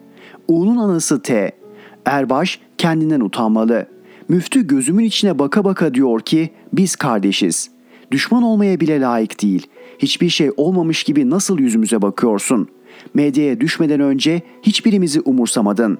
[0.47, 1.51] U'nun anası T.
[2.05, 3.87] Erbaş kendinden utanmalı.
[4.29, 7.70] Müftü gözümün içine baka baka diyor ki biz kardeşiz.
[8.11, 9.67] Düşman olmaya bile layık değil.
[9.99, 12.67] Hiçbir şey olmamış gibi nasıl yüzümüze bakıyorsun?
[13.13, 15.97] Medyaya düşmeden önce hiçbirimizi umursamadın.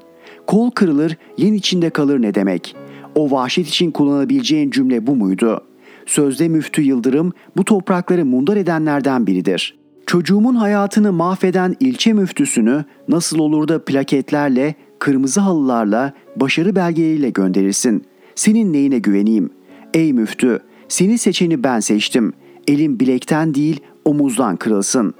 [0.47, 2.75] Kol kırılır, yen içinde kalır ne demek?
[3.15, 5.61] O vahşet için kullanabileceğin cümle bu muydu?
[6.05, 9.77] Sözde Müftü Yıldırım bu toprakları mundar edenlerden biridir.
[10.05, 18.05] Çocuğumun hayatını mahveden ilçe müftüsünü nasıl olur da plaketlerle, kırmızı halılarla, başarı belgeleriyle gönderirsin.
[18.35, 19.49] Senin neyine güveneyim?
[19.93, 20.59] Ey müftü,
[20.91, 22.33] seni seçeni ben seçtim.
[22.67, 25.13] Elim bilekten değil, omuzdan kırılsın.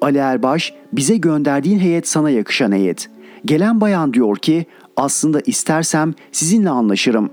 [0.00, 3.10] Ali Erbaş, bize gönderdiğin heyet sana yakışan heyet.
[3.44, 7.30] Gelen bayan diyor ki, aslında istersem sizinle anlaşırım.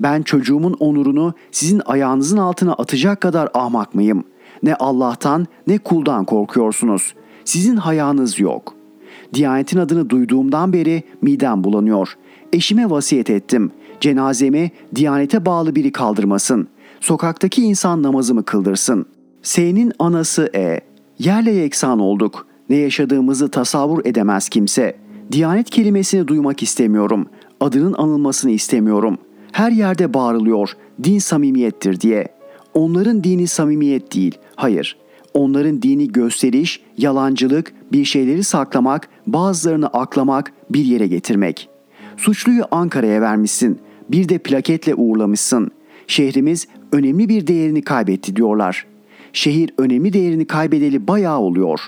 [0.00, 4.24] Ben çocuğumun onurunu sizin ayağınızın altına atacak kadar ahmak mıyım?
[4.62, 7.14] Ne Allah'tan ne kuldan korkuyorsunuz.
[7.44, 8.74] Sizin hayağınız yok.
[9.34, 12.16] Diyanetin adını duyduğumdan beri midem bulanıyor.
[12.52, 13.70] Eşime vasiyet ettim.
[14.00, 16.68] Cenazemi Diyanete bağlı biri kaldırmasın.
[17.02, 19.06] Sokaktaki insan namazımı kıldırsın.
[19.42, 20.80] S'nin anası E.
[21.18, 22.46] Yerle yeksan olduk.
[22.68, 24.96] Ne yaşadığımızı tasavvur edemez kimse.
[25.32, 27.26] Diyanet kelimesini duymak istemiyorum.
[27.60, 29.18] Adının anılmasını istemiyorum.
[29.52, 30.70] Her yerde bağırılıyor.
[31.04, 32.28] Din samimiyettir diye.
[32.74, 34.38] Onların dini samimiyet değil.
[34.56, 34.96] Hayır.
[35.34, 41.68] Onların dini gösteriş, yalancılık, bir şeyleri saklamak, bazılarını aklamak, bir yere getirmek.
[42.16, 43.78] Suçluyu Ankara'ya vermişsin.
[44.10, 45.70] Bir de plaketle uğurlamışsın.
[46.06, 48.86] Şehrimiz önemli bir değerini kaybetti diyorlar.
[49.32, 51.80] Şehir önemli değerini kaybedeli bayağı oluyor.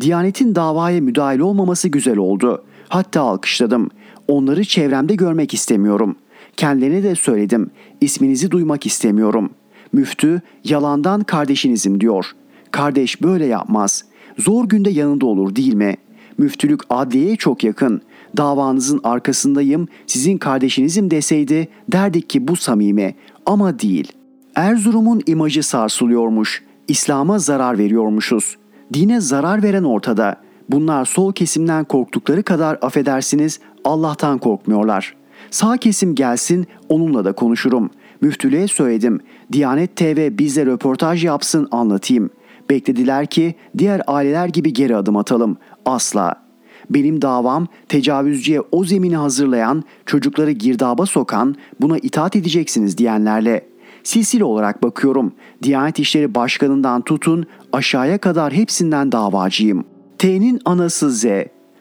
[0.00, 2.64] Diyanetin davaya müdahil olmaması güzel oldu.
[2.88, 3.90] Hatta alkışladım.
[4.28, 6.16] Onları çevremde görmek istemiyorum.
[6.56, 7.70] Kendilerine de söyledim.
[8.00, 9.50] İsminizi duymak istemiyorum.
[9.92, 12.26] Müftü yalandan kardeşinizim diyor.
[12.70, 14.04] Kardeş böyle yapmaz.
[14.38, 15.96] Zor günde yanında olur değil mi?
[16.38, 18.00] Müftülük adliyeye çok yakın.
[18.36, 23.14] Davanızın arkasındayım, sizin kardeşinizim deseydi derdik ki bu samimi
[23.46, 24.12] ama değil.
[24.54, 26.62] Erzurum'un imajı sarsılıyormuş.
[26.88, 28.56] İslam'a zarar veriyormuşuz.
[28.92, 30.36] Dine zarar veren ortada.
[30.70, 35.14] Bunlar sol kesimden korktukları kadar affedersiniz Allah'tan korkmuyorlar.
[35.50, 37.90] Sağ kesim gelsin onunla da konuşurum.
[38.20, 39.20] Müftülüğe söyledim.
[39.52, 42.30] Diyanet TV bizle röportaj yapsın anlatayım.
[42.70, 45.56] Beklediler ki diğer aileler gibi geri adım atalım.
[45.86, 46.44] Asla.
[46.90, 53.73] Benim davam tecavüzcüye o zemini hazırlayan, çocukları girdaba sokan, buna itaat edeceksiniz diyenlerle.
[54.04, 55.32] Silsile olarak bakıyorum.
[55.62, 59.84] Diyanet İşleri Başkanı'ndan tutun aşağıya kadar hepsinden davacıyım.
[60.18, 61.24] T'nin anası Z.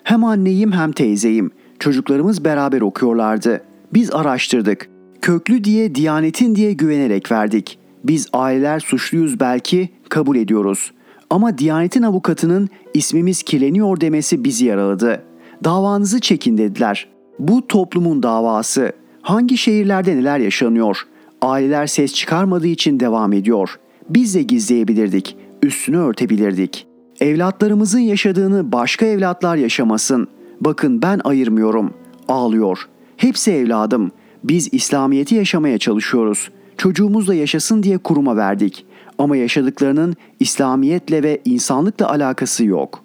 [0.04, 1.52] Hem anneyim hem teyzeyim.
[1.80, 3.64] Çocuklarımız beraber okuyorlardı.
[3.94, 4.90] Biz araştırdık.
[5.22, 7.80] Köklü diye Diyanetin diye güvenerek verdik.
[8.04, 10.92] Biz aileler suçluyuz belki kabul ediyoruz.
[11.30, 15.24] Ama Diyanetin avukatının ismimiz kirleniyor demesi bizi yaraladı.
[15.64, 17.08] Davanızı çekin dediler.
[17.40, 18.92] Bu toplumun davası.
[19.22, 20.98] Hangi şehirlerde neler yaşanıyor?
[21.44, 23.80] Aileler ses çıkarmadığı için devam ediyor.
[24.10, 25.38] Biz de gizleyebilirdik.
[25.64, 26.88] Üstünü örtebilirdik.
[27.20, 30.28] Evlatlarımızın yaşadığını başka evlatlar yaşamasın.
[30.62, 31.94] Bakın ben ayırmıyorum.
[32.28, 32.90] Ağlıyor.
[33.18, 34.12] Hepsi evladım.
[34.44, 36.50] Biz İslamiyet'i yaşamaya çalışıyoruz.
[36.78, 38.86] Çocuğumuz da yaşasın diye kuruma verdik.
[39.18, 43.04] Ama yaşadıklarının İslamiyetle ve insanlıkla alakası yok.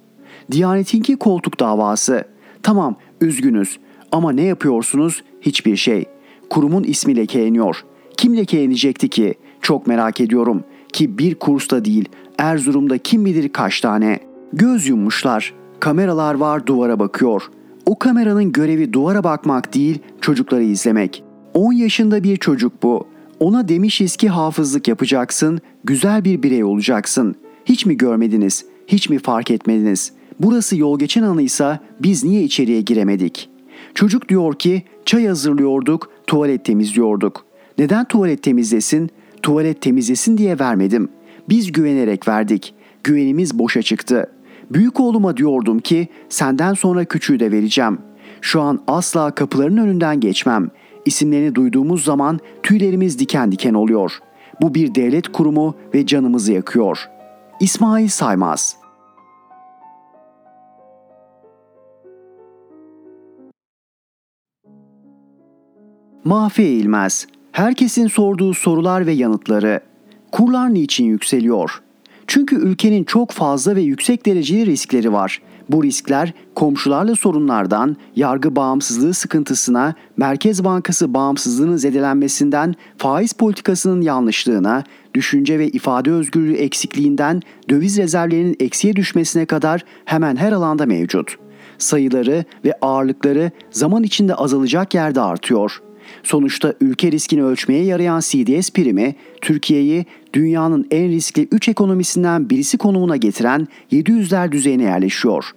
[0.51, 2.25] Diyanetinki koltuk davası.
[2.63, 3.79] Tamam üzgünüz
[4.13, 5.23] ama ne yapıyorsunuz?
[5.41, 6.05] Hiçbir şey.
[6.51, 7.85] Kurumun ismi lekeleniyor.
[8.19, 9.35] Kim lekelenecekti ki?
[9.63, 10.65] Çok merak ediyorum.
[10.93, 14.19] Ki bir kursta değil Erzurum'da kim bilir kaç tane.
[14.53, 15.55] Göz yummuşlar.
[15.81, 17.43] Kameralar var duvara bakıyor.
[17.87, 21.25] O kameranın görevi duvara bakmak değil çocukları izlemek.
[21.55, 23.07] 10 yaşında bir çocuk bu.
[23.41, 27.35] Ona demişiz ki hafızlık yapacaksın, güzel bir birey olacaksın.
[27.65, 28.65] Hiç mi görmediniz?
[28.87, 30.13] Hiç mi fark etmediniz?
[30.41, 33.51] Burası yol geçen anıysa biz niye içeriye giremedik?
[33.95, 37.48] Çocuk diyor ki çay hazırlıyorduk, tuvalet temizliyorduk.
[37.79, 39.11] Neden tuvalet temizlesin?
[39.43, 41.09] Tuvalet temizlesin diye vermedim.
[41.49, 42.75] Biz güvenerek verdik.
[43.05, 44.33] Güvenimiz boşa çıktı.
[44.71, 47.99] Büyük oğluma diyordum ki senden sonra küçüğü de vereceğim.
[48.41, 50.71] Şu an asla kapıların önünden geçmem.
[51.05, 54.13] İsimlerini duyduğumuz zaman tüylerimiz diken diken oluyor.
[54.61, 57.09] Bu bir devlet kurumu ve canımızı yakıyor.
[57.61, 58.77] İsmail Saymaz
[66.25, 67.27] Mahfi Eğilmez
[67.59, 69.81] Herkesin sorduğu sorular ve yanıtları.
[70.33, 71.83] Kurlar niçin yükseliyor?
[72.27, 75.43] Çünkü ülkenin çok fazla ve yüksek dereceli riskleri var.
[75.69, 85.59] Bu riskler komşularla sorunlardan, yargı bağımsızlığı sıkıntısına, Merkez Bankası bağımsızlığının zedelenmesinden, faiz politikasının yanlışlığına, düşünce
[85.59, 91.37] ve ifade özgürlüğü eksikliğinden döviz rezervlerinin eksiye düşmesine kadar hemen her alanda mevcut.
[91.79, 95.88] Sayıları ve ağırlıkları zaman içinde azalacak yerde artıyor.''
[96.23, 103.17] Sonuçta ülke riskini ölçmeye yarayan CDS primi Türkiye'yi dünyanın en riskli 3 ekonomisinden birisi konumuna
[103.17, 105.53] getiren 700'ler düzeyine yerleşiyor.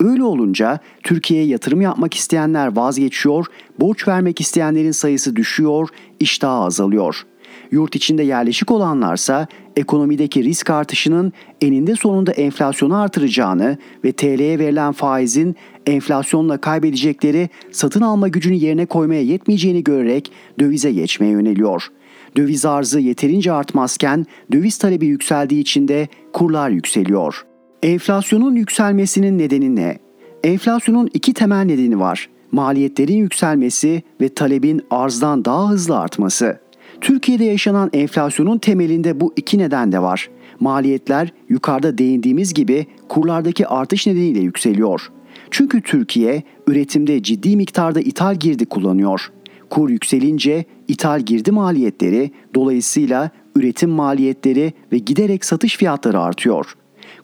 [0.00, 3.46] Öyle olunca Türkiye'ye yatırım yapmak isteyenler vazgeçiyor,
[3.80, 5.88] borç vermek isteyenlerin sayısı düşüyor,
[6.20, 7.26] iştahı azalıyor.
[7.70, 9.46] Yurt içinde yerleşik olanlarsa
[9.76, 18.28] ekonomideki risk artışının eninde sonunda enflasyonu artıracağını ve TL'ye verilen faizin enflasyonla kaybedecekleri satın alma
[18.28, 21.88] gücünü yerine koymaya yetmeyeceğini görerek dövize geçmeye yöneliyor.
[22.36, 27.46] Döviz arzı yeterince artmazken döviz talebi yükseldiği için de kurlar yükseliyor.
[27.82, 29.98] Enflasyonun yükselmesinin nedeni ne?
[30.44, 32.28] Enflasyonun iki temel nedeni var.
[32.52, 36.60] Maliyetlerin yükselmesi ve talebin arzdan daha hızlı artması.
[37.00, 40.30] Türkiye'de yaşanan enflasyonun temelinde bu iki neden de var.
[40.60, 45.10] Maliyetler yukarıda değindiğimiz gibi kurlardaki artış nedeniyle yükseliyor.
[45.52, 49.32] Çünkü Türkiye üretimde ciddi miktarda ithal girdi kullanıyor.
[49.70, 56.74] Kur yükselince ithal girdi maliyetleri dolayısıyla üretim maliyetleri ve giderek satış fiyatları artıyor.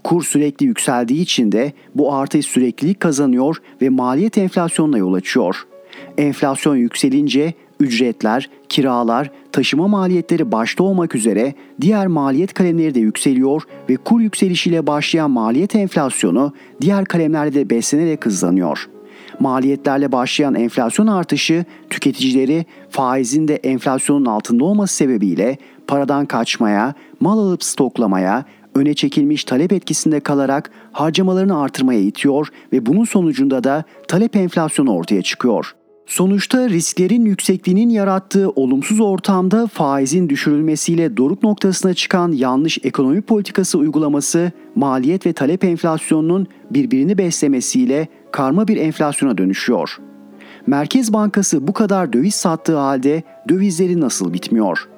[0.05, 5.67] Kur sürekli yükseldiği için de bu artış süreklilik kazanıyor ve maliyet enflasyonuna yol açıyor.
[6.19, 13.97] Enflasyon yükselince ücretler, kiralar, taşıma maliyetleri başta olmak üzere diğer maliyet kalemleri de yükseliyor ve
[13.97, 18.89] kur yükselişiyle başlayan maliyet enflasyonu diğer kalemlerde de beslenerek hızlanıyor.
[19.41, 27.65] Maliyetlerle başlayan enflasyon artışı tüketicileri faizin de enflasyonun altında olması sebebiyle paradan kaçmaya, mal alıp
[27.65, 34.95] stoklamaya, öne çekilmiş talep etkisinde kalarak harcamalarını artırmaya itiyor ve bunun sonucunda da talep enflasyonu
[34.95, 35.78] ortaya çıkıyor.
[36.09, 44.53] Sonuçta risklerin yüksekliğinin yarattığı olumsuz ortamda faizin düşürülmesiyle doruk noktasına çıkan yanlış ekonomi politikası uygulaması
[44.75, 49.99] maliyet ve talep enflasyonunun birbirini beslemesiyle karma bir enflasyona dönüşüyor.
[50.67, 54.89] Merkez Bankası bu kadar döviz sattığı halde dövizleri nasıl bitmiyor?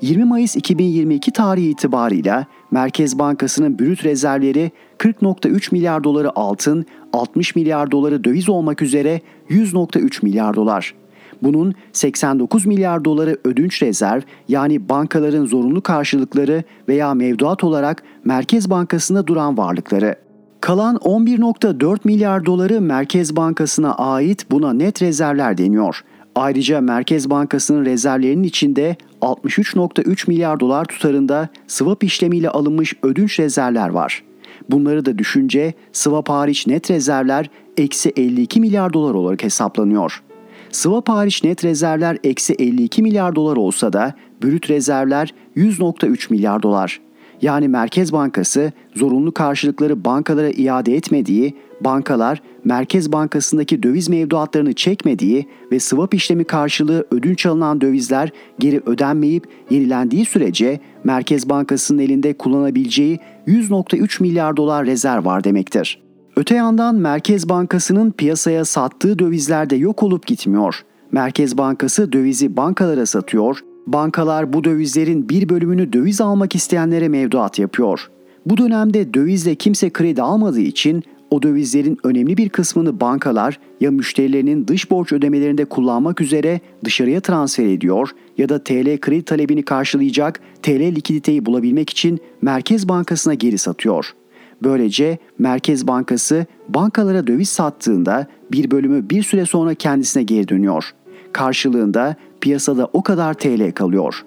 [0.00, 7.90] 20 Mayıs 2022 tarihi itibarıyla Merkez Bankası'nın brüt rezervleri 40.3 milyar doları altın, 60 milyar
[7.90, 10.94] doları döviz olmak üzere 100.3 milyar dolar.
[11.42, 19.26] Bunun 89 milyar doları ödünç rezerv yani bankaların zorunlu karşılıkları veya mevduat olarak Merkez Bankası'nda
[19.26, 20.16] duran varlıkları.
[20.60, 26.00] Kalan 11.4 milyar doları Merkez Bankası'na ait buna net rezervler deniyor.
[26.34, 34.22] Ayrıca Merkez Bankası'nın rezervlerinin içinde 63.3 milyar dolar tutarında swap işlemiyle alınmış ödünç rezervler var.
[34.70, 40.22] Bunları da düşünce swap hariç net rezervler eksi 52 milyar dolar olarak hesaplanıyor.
[40.70, 47.00] Swap hariç net rezervler eksi 52 milyar dolar olsa da brüt rezervler 100.3 milyar dolar.
[47.42, 55.80] Yani Merkez Bankası zorunlu karşılıkları bankalara iade etmediği, bankalar Merkez Bankası'ndaki döviz mevduatlarını çekmediği ve
[55.80, 64.22] swap işlemi karşılığı ödünç alınan dövizler geri ödenmeyip yenilendiği sürece Merkez Bankası'nın elinde kullanabileceği 100.3
[64.22, 66.02] milyar dolar rezerv var demektir.
[66.36, 70.84] Öte yandan Merkez Bankası'nın piyasaya sattığı dövizler de yok olup gitmiyor.
[71.12, 73.60] Merkez Bankası dövizi bankalara satıyor,
[73.92, 78.10] bankalar bu dövizlerin bir bölümünü döviz almak isteyenlere mevduat yapıyor.
[78.46, 84.66] Bu dönemde dövizle kimse kredi almadığı için o dövizlerin önemli bir kısmını bankalar ya müşterilerinin
[84.66, 90.80] dış borç ödemelerinde kullanmak üzere dışarıya transfer ediyor ya da TL kredi talebini karşılayacak TL
[90.80, 94.14] likiditeyi bulabilmek için Merkez Bankası'na geri satıyor.
[94.62, 100.84] Böylece Merkez Bankası bankalara döviz sattığında bir bölümü bir süre sonra kendisine geri dönüyor.
[101.32, 104.24] Karşılığında piyasada o kadar TL kalıyor.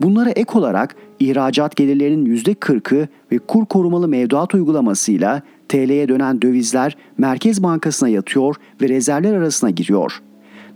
[0.00, 7.62] Bunlara ek olarak ihracat gelirlerinin %40'ı ve kur korumalı mevduat uygulamasıyla TL'ye dönen dövizler Merkez
[7.62, 10.22] Bankası'na yatıyor ve rezervler arasına giriyor.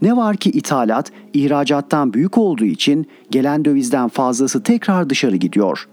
[0.02, 5.88] Ne var ki ithalat ihracattan büyük olduğu için gelen dövizden fazlası tekrar dışarı gidiyor.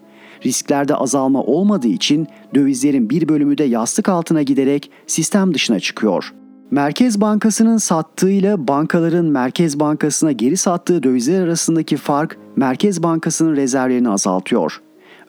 [0.46, 6.34] Risklerde azalma olmadığı için dövizlerin bir bölümü de yastık altına giderek sistem dışına çıkıyor.
[6.71, 14.82] Merkez Bankası'nın sattığıyla bankaların Merkez Bankası'na geri sattığı dövizler arasındaki fark Merkez Bankası'nın rezervlerini azaltıyor.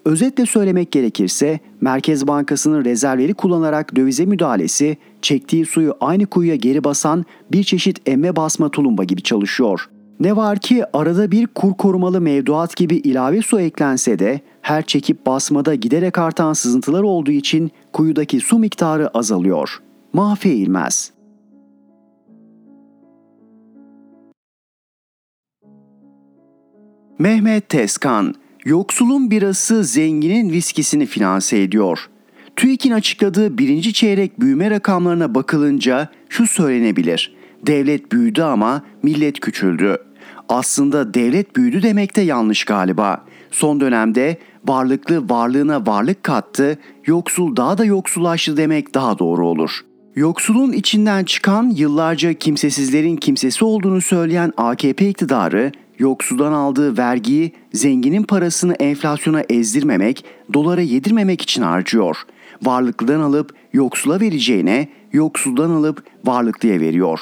[0.04, 7.24] Özetle söylemek gerekirse Merkez Bankası'nın rezervleri kullanarak dövize müdahalesi çektiği suyu aynı kuyuya geri basan
[7.52, 9.88] bir çeşit emme basma tulumba gibi çalışıyor.
[10.20, 15.26] Ne var ki arada bir kur korumalı mevduat gibi ilave su eklense de her çekip
[15.26, 19.82] basmada giderek artan sızıntılar olduğu için kuyudaki su miktarı azalıyor.
[20.12, 21.19] Mahfi İlmez
[27.20, 32.10] Mehmet Tezkan, yoksulun birası zenginin viskisini finanse ediyor.
[32.56, 37.34] TÜİK'in açıkladığı birinci çeyrek büyüme rakamlarına bakılınca şu söylenebilir.
[37.66, 39.96] Devlet büyüdü ama millet küçüldü.
[40.48, 43.24] Aslında devlet büyüdü demek de yanlış galiba.
[43.50, 49.80] Son dönemde varlıklı varlığına varlık kattı, yoksul daha da yoksullaştı demek daha doğru olur.
[50.14, 58.74] Yoksulun içinden çıkan yıllarca kimsesizlerin kimsesi olduğunu söyleyen AKP iktidarı yoksuldan aldığı vergiyi zenginin parasını
[58.74, 62.16] enflasyona ezdirmemek, dolara yedirmemek için harcıyor.
[62.62, 67.20] Varlıklıdan alıp yoksula vereceğine yoksuldan alıp varlıklıya veriyor.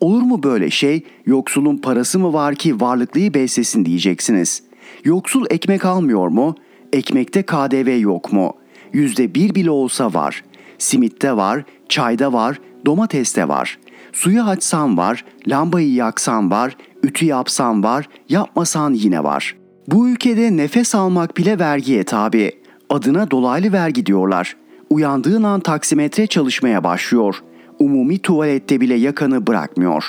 [0.00, 1.02] Olur mu böyle şey?
[1.26, 4.62] Yoksulun parası mı var ki varlıklıyı beslesin diyeceksiniz.
[5.04, 6.54] Yoksul ekmek almıyor mu?
[6.92, 8.56] Ekmekte KDV yok mu?
[8.92, 10.44] Yüzde bir bile olsa var.
[10.78, 13.78] Simitte var, çayda var, domateste var.
[14.12, 19.56] Suyu açsan var, lambayı yaksan var, ütü yapsan var, yapmasan yine var.
[19.88, 22.52] Bu ülkede nefes almak bile vergiye tabi.
[22.90, 24.56] Adına dolaylı vergi diyorlar.
[24.90, 27.36] Uyandığın an taksimetre çalışmaya başlıyor.
[27.78, 30.04] Umumi tuvalette bile yakanı bırakmıyor.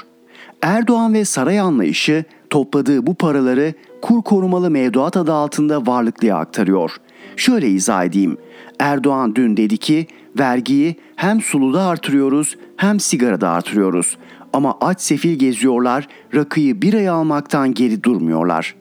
[0.62, 6.92] Erdoğan ve saray anlayışı topladığı bu paraları kur korumalı mevduat adı altında varlıklıya aktarıyor.
[7.36, 8.38] Şöyle izah edeyim.
[8.80, 10.08] Erdoğan dün dedi ki
[10.40, 14.18] vergiyi hem suluda artırıyoruz hem sigarada artırıyoruz.
[14.54, 18.76] Ama aç sefil geziyorlar, rakıyı bir ay almaktan geri durmuyorlar.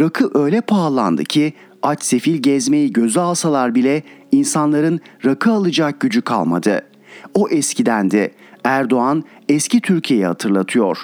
[0.00, 1.52] Rakı öyle pahalandı ki
[1.82, 4.02] aç sefil gezmeyi göze alsalar bile
[4.32, 6.82] insanların rakı alacak gücü kalmadı.
[7.34, 8.34] O eskidendi.
[8.64, 10.98] Erdoğan eski Türkiye'yi hatırlatıyor.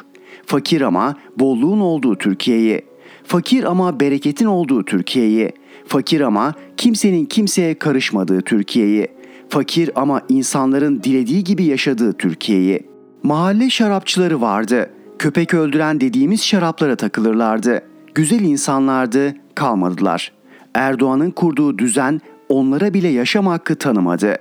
[0.47, 2.83] Fakir ama bolluğun olduğu Türkiye'yi.
[3.25, 5.53] Fakir ama bereketin olduğu Türkiye'yi.
[5.87, 9.09] Fakir ama kimsenin kimseye karışmadığı Türkiye'yi.
[9.49, 12.94] Fakir ama insanların dilediği gibi yaşadığı Türkiye'yi.
[13.25, 14.91] Mahalle şarapçıları vardı.
[15.19, 17.83] Köpek öldüren dediğimiz şaraplara takılırlardı.
[18.15, 20.33] Güzel insanlardı, kalmadılar.
[20.75, 24.37] Erdoğan'ın kurduğu düzen onlara bile yaşam hakkı tanımadı.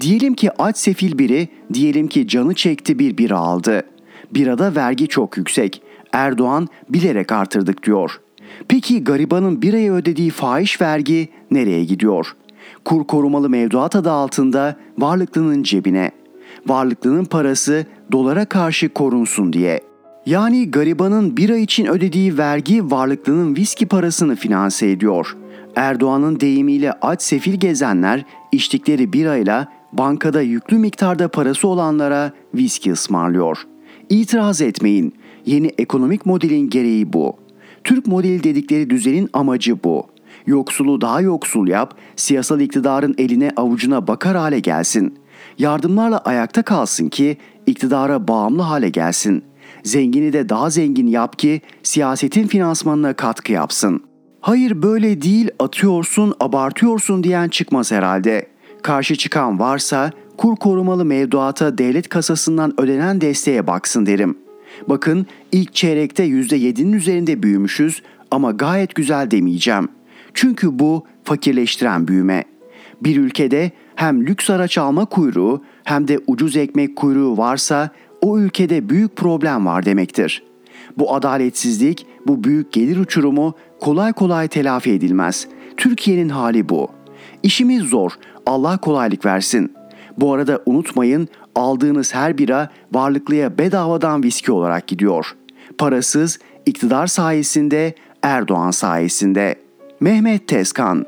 [0.00, 3.82] Diyelim ki aç sefil biri, diyelim ki canı çekti bir bira aldı.
[4.34, 5.82] Birada vergi çok yüksek.
[6.12, 8.20] Erdoğan bilerek artırdık diyor.
[8.68, 12.36] Peki garibanın biraya ödediği fahiş vergi nereye gidiyor?
[12.84, 16.23] Kur korumalı mevduat adı altında varlıklının cebine.
[16.66, 19.80] Varlıklının parası dolara karşı korunsun diye.
[20.26, 25.36] Yani garibanın bira için ödediği vergi varlıklının viski parasını finanse ediyor.
[25.76, 33.58] Erdoğan'ın deyimiyle aç sefil gezenler içtikleri birayla bankada yüklü miktarda parası olanlara viski ısmarlıyor.
[34.08, 35.14] İtiraz etmeyin.
[35.46, 37.36] Yeni ekonomik modelin gereği bu.
[37.84, 40.06] Türk modeli dedikleri düzenin amacı bu.
[40.46, 45.18] Yoksulu daha yoksul yap, siyasal iktidarın eline avucuna bakar hale gelsin.
[45.58, 47.36] Yardımlarla ayakta kalsın ki
[47.66, 49.44] iktidara bağımlı hale gelsin.
[49.82, 54.02] Zengini de daha zengin yap ki siyasetin finansmanına katkı yapsın.
[54.40, 58.48] Hayır böyle değil atıyorsun, abartıyorsun diyen çıkmaz herhalde.
[58.82, 64.38] Karşı çıkan varsa kur korumalı mevduata devlet kasasından ödenen desteğe baksın derim.
[64.88, 69.88] Bakın ilk çeyrekte %7'nin üzerinde büyümüşüz ama gayet güzel demeyeceğim.
[70.34, 72.44] Çünkü bu fakirleştiren büyüme.
[73.02, 77.90] Bir ülkede hem lüks araç alma kuyruğu hem de ucuz ekmek kuyruğu varsa
[78.22, 80.42] o ülkede büyük problem var demektir.
[80.98, 85.48] Bu adaletsizlik, bu büyük gelir uçurumu kolay kolay telafi edilmez.
[85.76, 86.88] Türkiye'nin hali bu.
[87.42, 88.12] İşimiz zor.
[88.46, 89.72] Allah kolaylık versin.
[90.18, 95.36] Bu arada unutmayın aldığınız her bira varlıklıya bedavadan viski olarak gidiyor.
[95.78, 99.54] Parasız, iktidar sayesinde, Erdoğan sayesinde.
[100.00, 101.06] Mehmet Tezkan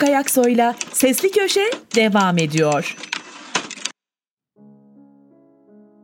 [0.00, 2.96] Erhan Gökayaksoy'la Sesli Köşe devam ediyor.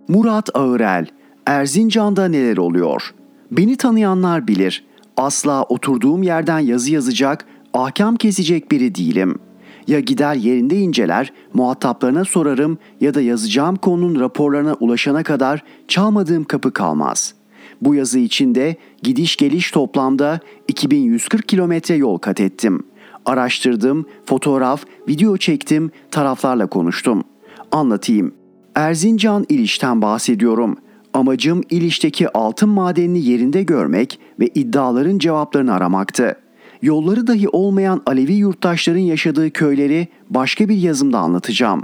[0.08, 1.06] Murat Ağırel,
[1.46, 3.14] Erzincan'da neler oluyor?
[3.50, 4.84] Beni tanıyanlar bilir.
[5.16, 9.38] Asla oturduğum yerden yazı yazacak, ahkam kesecek biri değilim.
[9.86, 16.72] Ya gider yerinde inceler, muhataplarına sorarım ya da yazacağım konunun raporlarına ulaşana kadar çalmadığım kapı
[16.72, 17.34] kalmaz.
[17.80, 22.84] Bu yazı içinde gidiş geliş toplamda 2140 kilometre yol kat ettim.
[23.26, 27.24] Araştırdım, fotoğraf, video çektim, taraflarla konuştum.
[27.72, 28.34] Anlatayım.
[28.74, 30.76] Erzincan İliş'ten bahsediyorum.
[31.14, 36.36] Amacım İliş'teki altın madenini yerinde görmek ve iddiaların cevaplarını aramaktı.
[36.82, 41.82] Yolları dahi olmayan Alevi yurttaşların yaşadığı köyleri başka bir yazımda anlatacağım.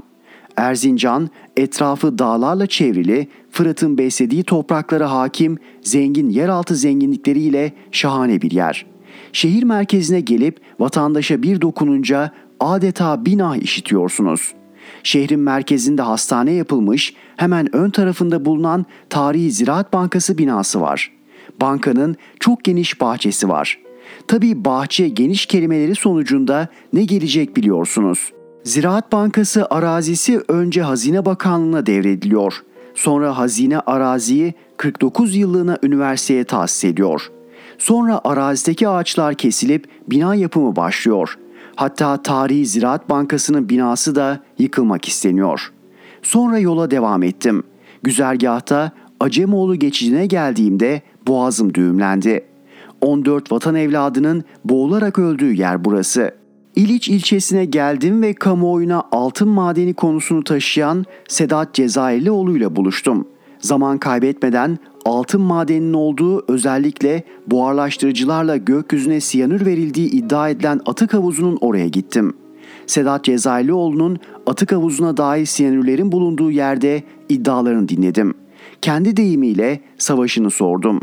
[0.56, 8.91] Erzincan, etrafı dağlarla çevrili, Fırat'ın beslediği topraklara hakim, zengin yeraltı zenginlikleriyle şahane bir yer.
[9.32, 12.30] Şehir merkezine gelip vatandaşa bir dokununca
[12.60, 14.62] adeta bina işitiyorsunuz.''
[15.02, 21.12] Şehrin merkezinde hastane yapılmış, hemen ön tarafında bulunan Tarihi Ziraat Bankası binası var.
[21.60, 23.78] Bankanın çok geniş bahçesi var.
[24.28, 28.32] Tabii bahçe geniş kelimeleri sonucunda ne gelecek biliyorsunuz.
[28.64, 32.54] Ziraat Bankası arazisi önce Hazine Bakanlığı'na devrediliyor.
[32.94, 37.30] Sonra hazine araziyi 49 yıllığına üniversiteye tahsis ediyor.
[37.82, 41.38] Sonra arazideki ağaçlar kesilip bina yapımı başlıyor.
[41.76, 45.72] Hatta Tarihi Ziraat Bankası'nın binası da yıkılmak isteniyor.
[46.22, 47.62] Sonra yola devam ettim.
[48.02, 52.44] Güzergahta Acemoğlu geçidine geldiğimde boğazım düğümlendi.
[53.00, 56.34] 14 vatan evladının boğularak öldüğü yer burası.
[56.76, 63.28] İliç ilçesine geldim ve kamuoyuna altın madeni konusunu taşıyan Sedat Cezayirlioğlu ile buluştum.
[63.62, 71.88] Zaman kaybetmeden altın madeninin olduğu özellikle buharlaştırıcılarla gökyüzüne siyanür verildiği iddia edilen atık havuzunun oraya
[71.88, 72.34] gittim.
[72.86, 78.34] Sedat Cezayirlioğlu'nun atık havuzuna dair siyanürlerin bulunduğu yerde iddialarını dinledim.
[78.80, 81.00] Kendi deyimiyle savaşını sordum.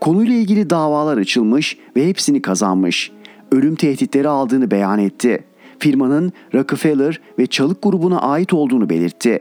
[0.00, 3.12] Konuyla ilgili davalar açılmış ve hepsini kazanmış.
[3.52, 5.44] Ölüm tehditleri aldığını beyan etti.
[5.78, 9.40] Firmanın Rockefeller ve Çalık grubuna ait olduğunu belirtti.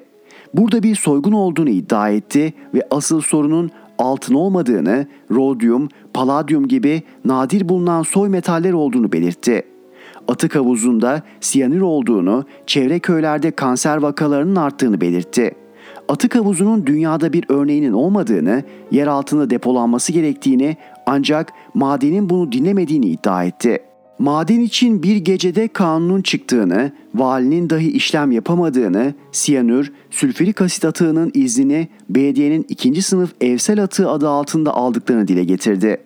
[0.53, 7.69] Burada bir soygun olduğunu iddia etti ve asıl sorunun altın olmadığını, rodyum, paladyum gibi nadir
[7.69, 9.63] bulunan soy metaller olduğunu belirtti.
[10.27, 15.55] Atık havuzunda siyanür olduğunu, çevre köylerde kanser vakalarının arttığını belirtti.
[16.07, 23.43] Atık havuzunun dünyada bir örneğinin olmadığını, yer altında depolanması gerektiğini ancak madenin bunu dinlemediğini iddia
[23.43, 23.79] etti.
[24.19, 31.87] Maden için bir gecede kanunun çıktığını, valinin dahi işlem yapamadığını, siyanür, sülfürik asit atığının iznini
[32.09, 35.97] belediyenin ikinci sınıf evsel atığı adı altında aldıklarını dile getirdi.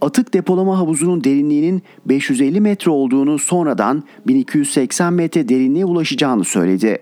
[0.00, 6.98] Atık depolama havuzunun derinliğinin 550 metre olduğunu sonradan 1280 metre derinliğe ulaşacağını söyledi.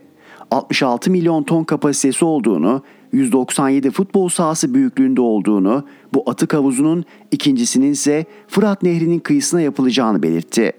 [0.50, 2.82] 66 milyon ton kapasitesi olduğunu,
[3.14, 5.84] 197 futbol sahası büyüklüğünde olduğunu,
[6.14, 10.72] bu atık havuzunun ikincisinin ise Fırat Nehri'nin kıyısına yapılacağını belirtti.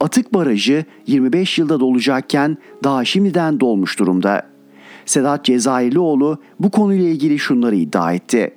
[0.00, 4.46] Atık barajı 25 yılda dolacakken daha şimdiden dolmuş durumda.
[5.06, 8.54] Sedat Cezayirlioğlu bu konuyla ilgili şunları iddia etti.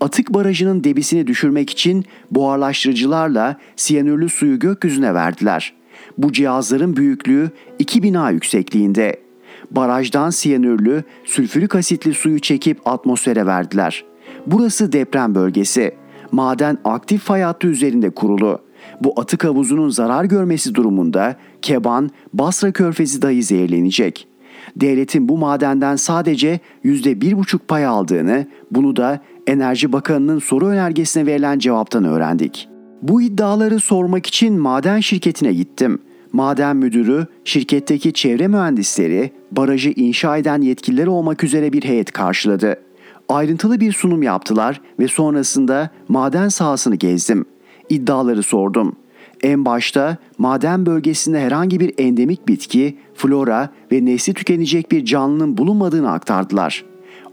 [0.00, 5.74] Atık barajının debisini düşürmek için buharlaştırıcılarla siyanürlü suyu gökyüzüne verdiler.
[6.18, 9.27] Bu cihazların büyüklüğü 2 bina yüksekliğinde.
[9.70, 14.04] Barajdan siyanürlü, sülfürik asitli suyu çekip atmosfere verdiler.
[14.46, 15.94] Burası deprem bölgesi.
[16.32, 18.60] Maden aktif fay hattı üzerinde kurulu.
[19.00, 24.28] Bu atık havuzunun zarar görmesi durumunda Keban, Basra Körfezi dahi zehirlenecek.
[24.76, 32.04] Devletin bu madenden sadece %1,5 pay aldığını, bunu da Enerji Bakanı'nın soru önergesine verilen cevaptan
[32.04, 32.68] öğrendik.
[33.02, 35.98] Bu iddiaları sormak için maden şirketine gittim.
[36.32, 42.76] Maden müdürü, şirketteki çevre mühendisleri, barajı inşa eden yetkililer olmak üzere bir heyet karşıladı.
[43.28, 47.44] Ayrıntılı bir sunum yaptılar ve sonrasında maden sahasını gezdim.
[47.88, 48.96] İddiaları sordum.
[49.42, 56.10] En başta maden bölgesinde herhangi bir endemik bitki, flora ve nesli tükenecek bir canlının bulunmadığını
[56.10, 56.84] aktardılar.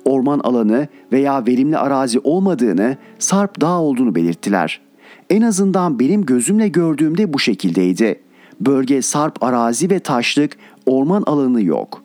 [0.06, 4.82] Orman alanı veya verimli arazi olmadığını, sarp dağ olduğunu belirttiler.
[5.30, 8.25] En azından benim gözümle gördüğümde bu şekildeydi.
[8.62, 12.04] Bölge sarp arazi ve taşlık, orman alanı yok.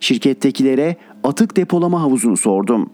[0.00, 2.90] Şirkettekilere atık depolama havuzunu sordum.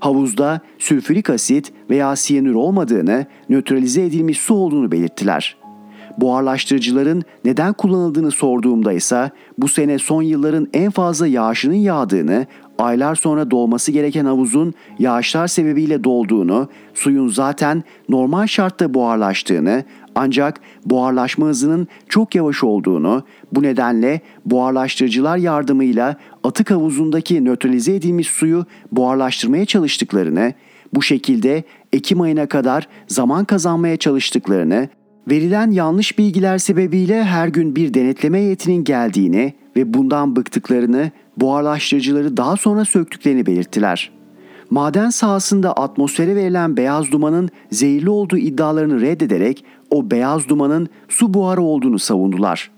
[0.00, 5.56] Havuzda sülfürik asit veya siyanür olmadığını, nötralize edilmiş su olduğunu belirttiler.
[6.18, 12.46] Buharlaştırıcıların neden kullanıldığını sorduğumda ise bu sene son yılların en fazla yağışının yağdığını,
[12.78, 19.84] aylar sonra dolması gereken havuzun yağışlar sebebiyle dolduğunu, suyun zaten normal şartta buharlaştığını
[20.16, 28.66] ancak buharlaşma hızının çok yavaş olduğunu, bu nedenle buharlaştırıcılar yardımıyla atık havuzundaki nötralize edilmiş suyu
[28.92, 30.52] buharlaştırmaya çalıştıklarını,
[30.94, 34.88] bu şekilde Ekim ayına kadar zaman kazanmaya çalıştıklarını,
[35.30, 42.56] verilen yanlış bilgiler sebebiyle her gün bir denetleme heyetinin geldiğini ve bundan bıktıklarını, buharlaştırıcıları daha
[42.56, 44.16] sonra söktüklerini belirttiler.
[44.70, 51.62] Maden sahasında atmosfere verilen beyaz dumanın zehirli olduğu iddialarını reddederek o beyaz dumanın su buharı
[51.62, 52.70] olduğunu savundular.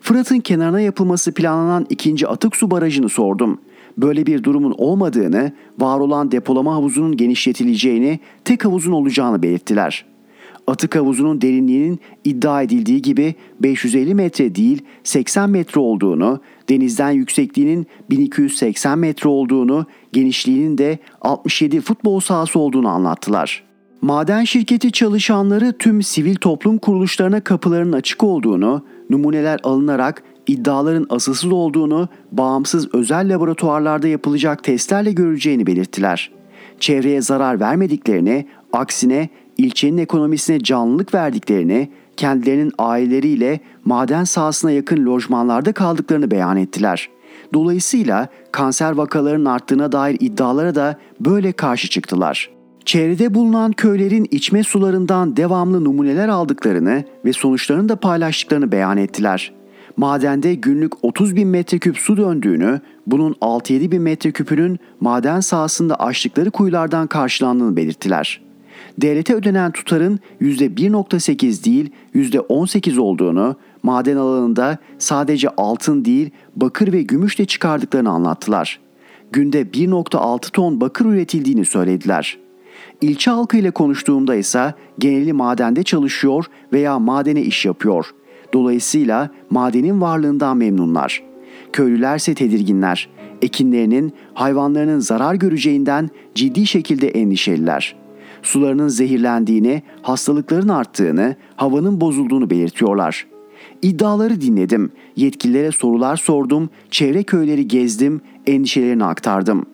[0.00, 3.60] Fırat'ın kenarına yapılması planlanan ikinci atık su barajını sordum.
[3.98, 10.04] Böyle bir durumun olmadığını, var olan depolama havuzunun genişletileceğini, tek havuzun olacağını belirttiler.
[10.66, 18.98] Atık havuzunun derinliğinin iddia edildiği gibi 550 metre değil 80 metre olduğunu, denizden yüksekliğinin 1280
[18.98, 23.63] metre olduğunu, genişliğinin de 67 futbol sahası olduğunu anlattılar.
[24.04, 32.08] Maden şirketi çalışanları tüm sivil toplum kuruluşlarına kapılarının açık olduğunu, numuneler alınarak iddiaların asılsız olduğunu,
[32.32, 36.30] bağımsız özel laboratuvarlarda yapılacak testlerle görüleceğini belirttiler.
[36.80, 39.28] Çevreye zarar vermediklerini, aksine
[39.58, 47.08] ilçenin ekonomisine canlılık verdiklerini, kendilerinin aileleriyle maden sahasına yakın lojmanlarda kaldıklarını beyan ettiler.
[47.54, 52.53] Dolayısıyla kanser vakalarının arttığına dair iddialara da böyle karşı çıktılar.
[52.84, 59.52] Çevrede bulunan köylerin içme sularından devamlı numuneler aldıklarını ve sonuçlarını da paylaştıklarını beyan ettiler.
[59.96, 67.06] Madende günlük 30 bin metreküp su döndüğünü, bunun 6-7 bin metreküpünün maden sahasında açtıkları kuyulardan
[67.06, 68.40] karşılandığını belirttiler.
[68.98, 77.38] Devlete ödenen tutarın %1.8 değil %18 olduğunu, maden alanında sadece altın değil bakır ve gümüş
[77.38, 78.80] de çıkardıklarını anlattılar.
[79.32, 82.43] Günde 1.6 ton bakır üretildiğini söylediler.
[83.00, 88.14] İlçe halkıyla konuştuğumda ise geneli madende çalışıyor veya madene iş yapıyor.
[88.52, 91.22] Dolayısıyla madenin varlığından memnunlar.
[91.72, 93.08] Köylülerse tedirginler.
[93.42, 97.96] Ekinlerinin, hayvanlarının zarar göreceğinden ciddi şekilde endişeliler.
[98.42, 103.26] Sularının zehirlendiğini, hastalıkların arttığını, havanın bozulduğunu belirtiyorlar.
[103.82, 109.66] İddiaları dinledim, yetkililere sorular sordum, çevre köyleri gezdim, endişelerini aktardım.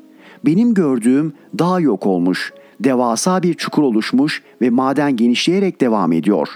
[0.44, 6.48] Benim gördüğüm dağ yok olmuş, devasa bir çukur oluşmuş ve maden genişleyerek devam ediyor.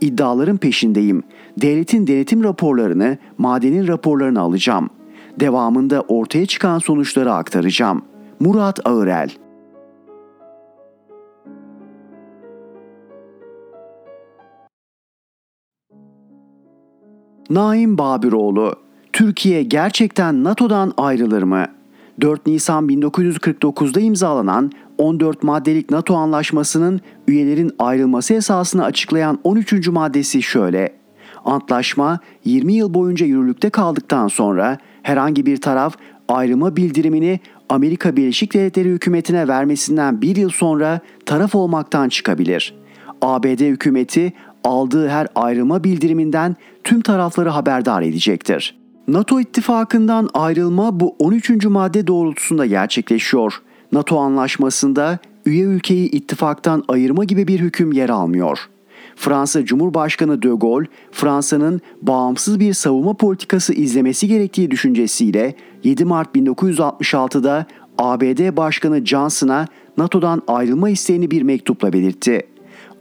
[0.00, 1.22] İddiaların peşindeyim.
[1.60, 4.90] Devletin denetim raporlarını, madenin raporlarını alacağım.
[5.40, 8.02] Devamında ortaya çıkan sonuçları aktaracağım.
[8.40, 9.30] Murat Ağırel
[17.50, 18.74] Naim Babiroğlu
[19.12, 21.66] Türkiye gerçekten NATO'dan ayrılır mı?
[22.20, 24.72] 4 Nisan 1949'da imzalanan
[25.02, 29.88] 14 maddelik NATO anlaşmasının üyelerin ayrılması esasını açıklayan 13.
[29.88, 30.92] maddesi şöyle.
[31.44, 35.96] Antlaşma 20 yıl boyunca yürürlükte kaldıktan sonra herhangi bir taraf
[36.28, 42.74] ayrılma bildirimini Amerika Birleşik Devletleri hükümetine vermesinden bir yıl sonra taraf olmaktan çıkabilir.
[43.22, 44.32] ABD hükümeti
[44.64, 48.78] aldığı her ayrılma bildiriminden tüm tarafları haberdar edecektir.
[49.08, 51.50] NATO ittifakından ayrılma bu 13.
[51.64, 53.62] madde doğrultusunda gerçekleşiyor.
[53.92, 58.58] NATO anlaşmasında üye ülkeyi ittifaktan ayırma gibi bir hüküm yer almıyor.
[59.16, 67.66] Fransa Cumhurbaşkanı de Gaulle, Fransa'nın bağımsız bir savunma politikası izlemesi gerektiği düşüncesiyle 7 Mart 1966'da
[67.98, 69.66] ABD Başkanı Johnson'a
[69.98, 72.46] NATO'dan ayrılma isteğini bir mektupla belirtti.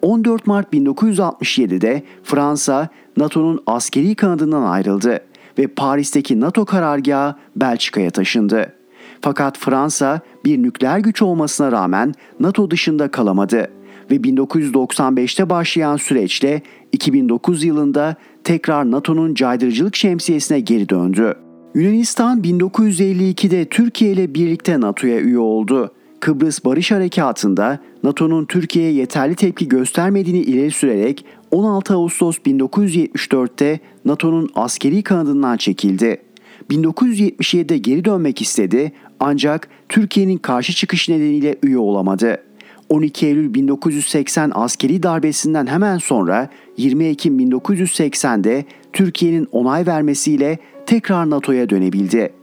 [0.01, 5.19] 14 Mart 1967'de Fransa NATO'nun askeri kanadından ayrıldı
[5.57, 8.80] ve Paris'teki NATO karargahı Belçika'ya taşındı.
[9.21, 13.71] Fakat Fransa bir nükleer güç olmasına rağmen NATO dışında kalamadı
[14.11, 16.61] ve 1995'te başlayan süreçle
[16.91, 21.35] 2009 yılında tekrar NATO'nun caydırıcılık şemsiyesine geri döndü.
[21.75, 25.91] Yunanistan 1952'de Türkiye ile birlikte NATO'ya üye oldu.
[26.19, 35.03] Kıbrıs Barış Harekatı'nda NATO'nun Türkiye'ye yeterli tepki göstermediğini ileri sürerek 16 Ağustos 1974'te NATO'nun askeri
[35.03, 36.30] kanadından çekildi.
[36.71, 42.43] 1977'de geri dönmek istedi ancak Türkiye'nin karşı çıkış nedeniyle üye olamadı.
[42.89, 51.69] 12 Eylül 1980 askeri darbesinden hemen sonra 20 Ekim 1980'de Türkiye'nin onay vermesiyle tekrar NATO'ya
[51.69, 52.33] dönebildi.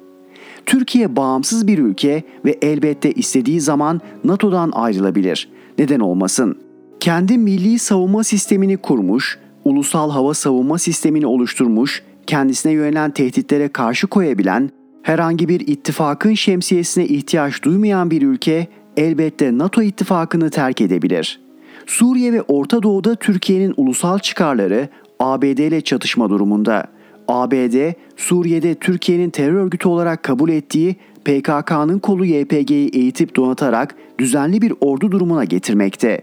[0.67, 5.49] Türkiye bağımsız bir ülke ve elbette istediği zaman NATO'dan ayrılabilir.
[5.79, 6.59] Neden olmasın?
[7.01, 14.71] Kendi milli savunma sistemini kurmuş, ulusal hava savunma sistemini oluşturmuş, kendisine yönelen tehditlere karşı koyabilen,
[15.03, 18.67] herhangi bir ittifakın şemsiyesine ihtiyaç duymayan bir ülke
[18.97, 21.41] elbette NATO ittifakını terk edebilir.
[21.87, 26.85] Suriye ve Orta Doğu'da Türkiye'nin ulusal çıkarları ABD ile çatışma durumunda.
[27.29, 34.73] ABD, Suriye'de Türkiye'nin terör örgütü olarak kabul ettiği PKK'nın kolu YPG'yi eğitip donatarak düzenli bir
[34.81, 36.21] ordu durumuna getirmekte.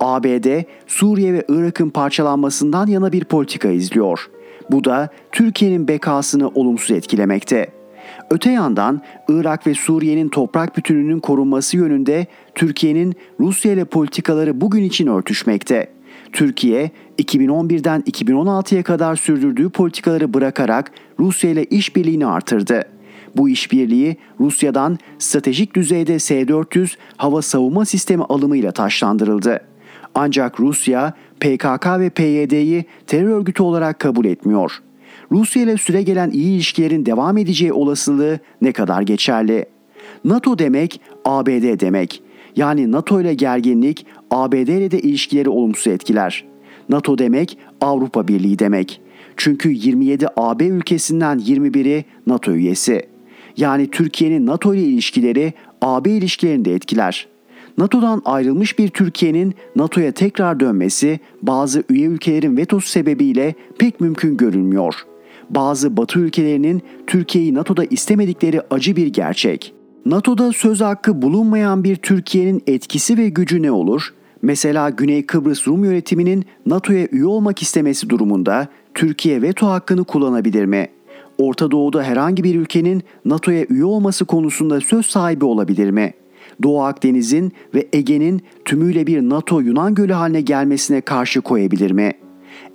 [0.00, 4.30] ABD, Suriye ve Irak'ın parçalanmasından yana bir politika izliyor.
[4.70, 7.66] Bu da Türkiye'nin bekasını olumsuz etkilemekte.
[8.30, 15.06] Öte yandan Irak ve Suriye'nin toprak bütünlüğünün korunması yönünde Türkiye'nin Rusya ile politikaları bugün için
[15.06, 15.90] örtüşmekte.
[16.32, 22.84] Türkiye 2011'den 2016'ya kadar sürdürdüğü politikaları bırakarak Rusya ile işbirliğini artırdı.
[23.36, 29.60] Bu işbirliği Rusya'dan stratejik düzeyde S-400 hava savunma sistemi alımıyla taşlandırıldı.
[30.14, 34.72] Ancak Rusya PKK ve PYD'yi terör örgütü olarak kabul etmiyor.
[35.32, 39.66] Rusya ile süre gelen iyi ilişkilerin devam edeceği olasılığı ne kadar geçerli?
[40.24, 42.22] NATO demek ABD demek.
[42.56, 46.44] Yani NATO ile gerginlik ABD ile de ilişkileri olumsuz etkiler.
[46.88, 49.00] NATO demek Avrupa Birliği demek.
[49.36, 53.02] Çünkü 27 AB ülkesinden 21'i NATO üyesi.
[53.56, 57.28] Yani Türkiye'nin NATO ile ilişkileri AB ilişkilerini de etkiler.
[57.78, 64.94] NATO'dan ayrılmış bir Türkiye'nin NATO'ya tekrar dönmesi bazı üye ülkelerin vetosu sebebiyle pek mümkün görünmüyor.
[65.50, 69.74] Bazı Batı ülkelerinin Türkiye'yi NATO'da istemedikleri acı bir gerçek.
[70.06, 74.14] NATO'da söz hakkı bulunmayan bir Türkiye'nin etkisi ve gücü ne olur?
[74.42, 80.88] Mesela Güney Kıbrıs Rum yönetiminin NATO'ya üye olmak istemesi durumunda Türkiye veto hakkını kullanabilir mi?
[81.38, 86.14] Orta Doğu'da herhangi bir ülkenin NATO'ya üye olması konusunda söz sahibi olabilir mi?
[86.62, 92.12] Doğu Akdeniz'in ve Ege'nin tümüyle bir NATO Yunan Gölü haline gelmesine karşı koyabilir mi?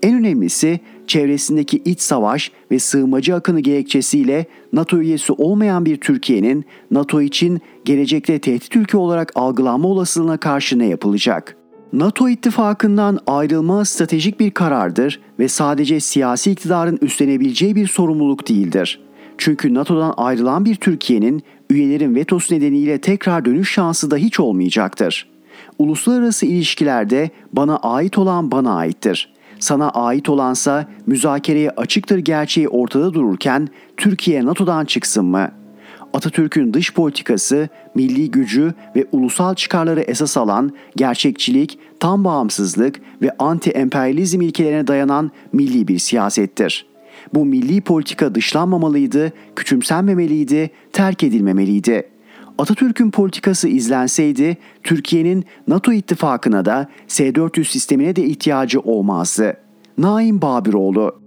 [0.04, 7.22] En önemlisi çevresindeki iç savaş ve sığınmacı akını gerekçesiyle NATO üyesi olmayan bir Türkiye'nin NATO
[7.22, 11.58] için gelecekte tehdit ülke olarak algılanma olasılığına karşı ne yapılacak?
[11.94, 19.02] NATO ittifakından ayrılma stratejik bir karardır ve sadece siyasi iktidarın üstlenebileceği bir sorumluluk değildir.
[19.38, 25.30] Çünkü NATO'dan ayrılan bir Türkiye'nin üyelerin vetosu nedeniyle tekrar dönüş şansı da hiç olmayacaktır.
[25.80, 29.34] Uluslararası ilişkilerde bana ait olan bana aittir.
[29.60, 33.68] Sana ait olansa müzakereye açıktır gerçeği ortada dururken
[33.98, 35.52] Türkiye NATO'dan çıksın mı?
[36.14, 44.44] Atatürk'ün dış politikası, milli gücü ve ulusal çıkarları esas alan gerçekçilik, tam bağımsızlık ve anti-emperyalizm
[44.44, 46.91] ilkelerine dayanan milli bir siyasettir.
[47.34, 52.10] Bu milli politika dışlanmamalıydı, küçümsenmemeliydi, terk edilmemeliydi.
[52.58, 59.58] Atatürk'ün politikası izlenseydi Türkiye'nin NATO ittifakına da S-400 sistemine de ihtiyacı olmazdı.
[59.98, 61.22] Naim Babiroğlu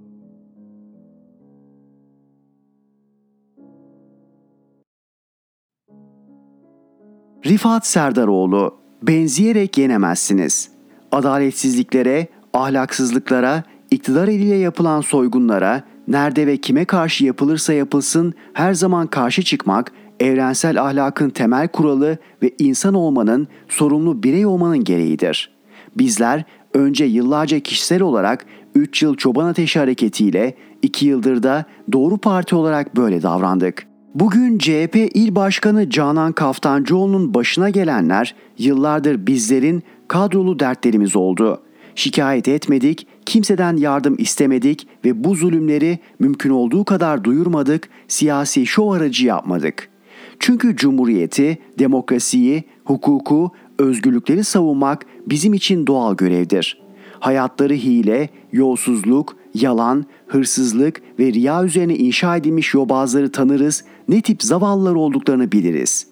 [7.47, 10.71] Rifat Serdaroğlu Benzeyerek yenemezsiniz.
[11.13, 19.43] Adaletsizliklere, ahlaksızlıklara, iktidar eliyle yapılan soygunlara, nerede ve kime karşı yapılırsa yapılsın her zaman karşı
[19.43, 25.51] çıkmak evrensel ahlakın temel kuralı ve insan olmanın, sorumlu birey olmanın gereğidir.
[25.97, 32.57] Bizler önce yıllarca kişisel olarak 3 yıl çoban ateşi hareketiyle 2 yıldır da Doğru Parti
[32.57, 33.87] olarak böyle davrandık.
[34.15, 41.63] Bugün CHP İl Başkanı Canan Kaftancıoğlu'nun başına gelenler yıllardır bizlerin kadrolu dertlerimiz oldu.
[41.95, 49.27] Şikayet etmedik, kimseden yardım istemedik ve bu zulümleri mümkün olduğu kadar duyurmadık, siyasi şov aracı
[49.27, 49.95] yapmadık.''
[50.39, 56.81] Çünkü cumhuriyeti, demokrasiyi, hukuku, özgürlükleri savunmak bizim için doğal görevdir.
[57.21, 64.95] Hayatları hile, yolsuzluk, yalan, hırsızlık ve riya üzerine inşa edilmiş yobazları tanırız, ne tip zavallılar
[64.95, 66.07] olduklarını biliriz.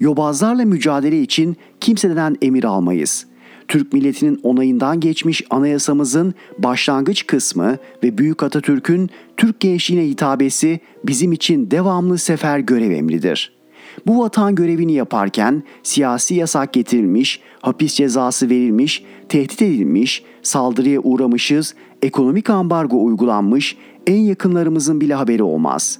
[0.00, 3.26] Yobazlarla mücadele için kimseden emir almayız.
[3.68, 11.70] Türk milletinin onayından geçmiş anayasamızın başlangıç kısmı ve Büyük Atatürk'ün Türk gençliğine hitabesi bizim için
[11.70, 13.58] devamlı sefer görev emridir.''
[14.06, 22.50] Bu vatan görevini yaparken siyasi yasak getirilmiş, hapis cezası verilmiş, tehdit edilmiş, saldırıya uğramışız, ekonomik
[22.50, 25.98] ambargo uygulanmış, en yakınlarımızın bile haberi olmaz.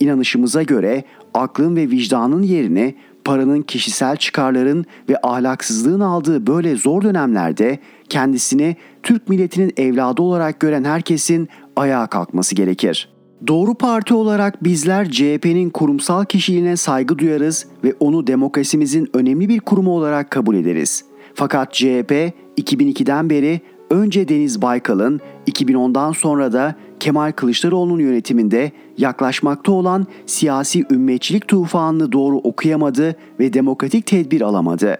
[0.00, 1.04] İnanışımıza göre
[1.34, 2.94] aklın ve vicdanın yerine
[3.24, 10.84] paranın kişisel çıkarların ve ahlaksızlığın aldığı böyle zor dönemlerde kendisini Türk milletinin evladı olarak gören
[10.84, 18.26] herkesin ayağa kalkması gerekir.'' Doğru Parti olarak bizler CHP'nin kurumsal kişiliğine saygı duyarız ve onu
[18.26, 21.04] demokrasimizin önemli bir kurumu olarak kabul ederiz.
[21.34, 23.60] Fakat CHP 2002'den beri
[23.90, 32.36] önce Deniz Baykal'ın 2010'dan sonra da Kemal Kılıçdaroğlu'nun yönetiminde yaklaşmakta olan siyasi ümmetçilik tufanını doğru
[32.36, 34.98] okuyamadı ve demokratik tedbir alamadı.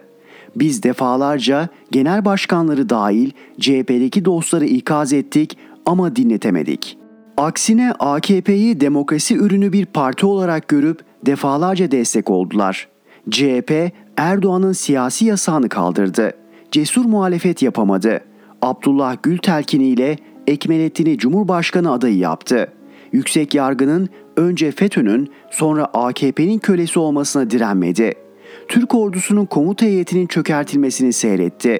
[0.55, 7.01] Biz defalarca genel başkanları dahil CHP'deki dostları ikaz ettik ama dinletemedik.''
[7.37, 12.87] Aksine AKP'yi demokrasi ürünü bir parti olarak görüp defalarca destek oldular.
[13.29, 16.31] CHP Erdoğan'ın siyasi yasağını kaldırdı.
[16.71, 18.21] Cesur muhalefet yapamadı.
[18.61, 20.17] Abdullah Gül telkiniyle
[20.47, 22.73] Ekmelettin'i Cumhurbaşkanı adayı yaptı.
[23.11, 28.13] Yüksek yargının önce FETÖ'nün sonra AKP'nin kölesi olmasına direnmedi.
[28.67, 31.79] Türk ordusunun komuta heyetinin çökertilmesini seyretti.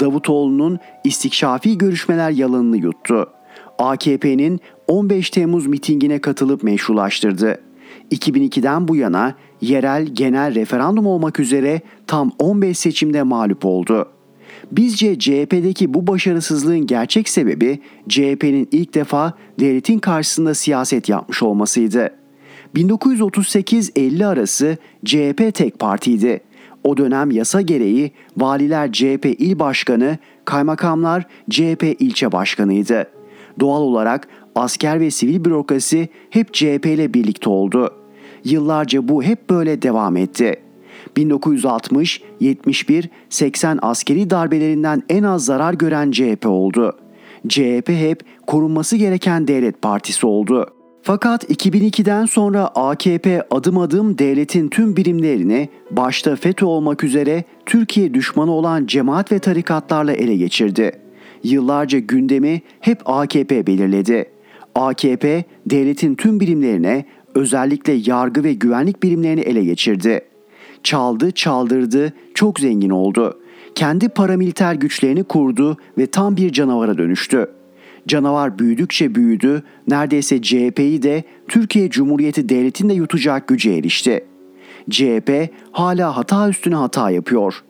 [0.00, 3.30] Davutoğlu'nun istikşafi görüşmeler yalanını yuttu.
[3.78, 7.58] AKP'nin 15 Temmuz mitingine katılıp meşrulaştırdı.
[8.12, 14.08] 2002'den bu yana yerel genel referandum olmak üzere tam 15 seçimde mağlup oldu.
[14.72, 22.10] Bizce CHP'deki bu başarısızlığın gerçek sebebi CHP'nin ilk defa devletin karşısında siyaset yapmış olmasıydı.
[22.74, 26.40] 1938-50 arası CHP tek partiydi.
[26.84, 33.06] O dönem yasa gereği valiler CHP il başkanı, kaymakamlar CHP ilçe başkanıydı.
[33.60, 37.94] Doğal olarak asker ve sivil bürokrasi hep CHP ile birlikte oldu.
[38.44, 40.67] Yıllarca bu hep böyle devam etti.
[41.16, 46.96] 1960, 71, 80 askeri darbelerinden en az zarar gören CHP oldu.
[47.48, 50.66] CHP hep korunması gereken devlet partisi oldu.
[51.02, 58.50] Fakat 2002'den sonra AKP adım adım devletin tüm birimlerini başta FETÖ olmak üzere Türkiye düşmanı
[58.50, 60.92] olan cemaat ve tarikatlarla ele geçirdi.
[61.42, 64.30] Yıllarca gündemi hep AKP belirledi.
[64.74, 70.20] AKP devletin tüm birimlerine özellikle yargı ve güvenlik birimlerini ele geçirdi.
[70.82, 73.40] Çaldı, çaldırdı, çok zengin oldu.
[73.74, 77.50] Kendi paramiliter güçlerini kurdu ve tam bir canavara dönüştü.
[78.08, 84.24] Canavar büyüdükçe büyüdü, neredeyse CHP'yi de Türkiye Cumhuriyeti Devleti'nde yutacak güce erişti.
[84.90, 87.62] CHP hala hata üstüne hata yapıyor.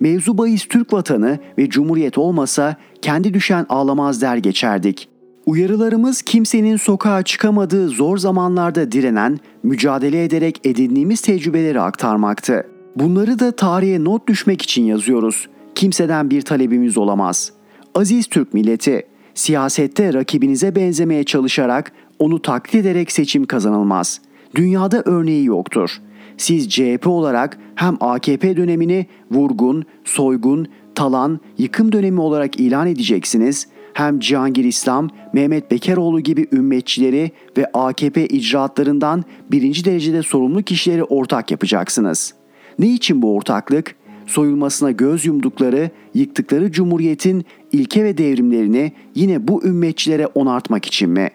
[0.00, 5.08] Mevzu bahis Türk vatanı ve Cumhuriyet olmasa kendi düşen ağlamaz der geçerdik.
[5.46, 12.66] Uyarılarımız kimsenin sokağa çıkamadığı zor zamanlarda direnen, mücadele ederek edindiğimiz tecrübeleri aktarmaktı.
[12.96, 15.48] Bunları da tarihe not düşmek için yazıyoruz.
[15.74, 17.52] Kimseden bir talebimiz olamaz.
[17.94, 19.02] Aziz Türk milleti,
[19.34, 24.20] siyasette rakibinize benzemeye çalışarak onu taklit ederek seçim kazanılmaz.
[24.54, 25.90] Dünyada örneği yoktur.
[26.36, 33.66] Siz CHP olarak hem AKP dönemini vurgun, soygun, talan, yıkım dönemi olarak ilan edeceksiniz
[33.96, 41.50] hem Cihangir İslam, Mehmet Bekeroğlu gibi ümmetçileri ve AKP icraatlarından birinci derecede sorumlu kişileri ortak
[41.50, 42.34] yapacaksınız.
[42.78, 43.94] Ne için bu ortaklık?
[44.26, 51.30] Soyulmasına göz yumdukları, yıktıkları cumhuriyetin ilke ve devrimlerini yine bu ümmetçilere onartmak için mi?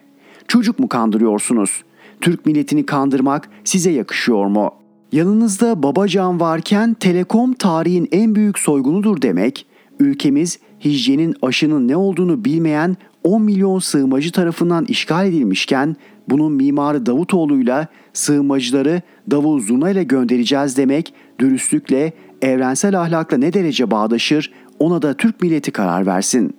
[0.48, 1.84] Çocuk mu kandırıyorsunuz?
[2.20, 4.70] Türk milletini kandırmak size yakışıyor mu?
[5.12, 9.66] Yanınızda babacan varken telekom tarihin en büyük soygunudur demek,
[10.00, 15.96] ülkemiz hijyenin aşının ne olduğunu bilmeyen 10 milyon sığınmacı tarafından işgal edilmişken
[16.28, 22.12] bunun mimarı Davutoğlu'yla sığınmacıları davul zurna ile göndereceğiz demek dürüstlükle,
[22.42, 26.56] evrensel ahlakla ne derece bağdaşır ona da Türk milleti karar versin.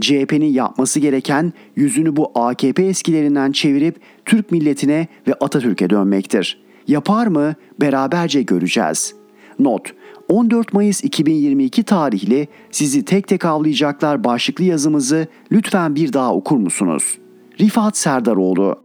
[0.00, 6.60] CHP'nin yapması gereken yüzünü bu AKP eskilerinden çevirip Türk milletine ve Atatürk'e dönmektir.
[6.88, 7.54] Yapar mı?
[7.80, 9.14] Beraberce göreceğiz.
[9.58, 9.92] Not
[10.30, 17.18] 14 Mayıs 2022 tarihli sizi tek tek avlayacaklar başlıklı yazımızı lütfen bir daha okur musunuz?
[17.60, 18.76] Rifat Serdaroğlu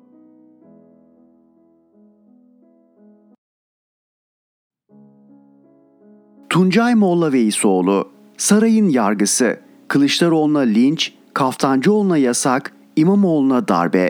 [6.49, 14.09] Tuncay Molla Veysoğlu Sarayın yargısı Kılıçdaroğlu'na linç, Kaftancıoğlu'na yasak, İmamoğlu'na darbe.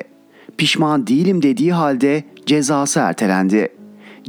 [0.58, 3.70] Pişman değilim dediği halde cezası ertelendi.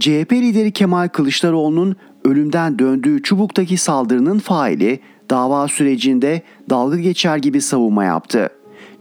[0.00, 1.96] CHP lideri Kemal Kılıçdaroğlu'nun
[2.26, 5.00] ölümden döndüğü Çubuk'taki saldırının faili
[5.30, 8.48] dava sürecinde dalga geçer gibi savunma yaptı.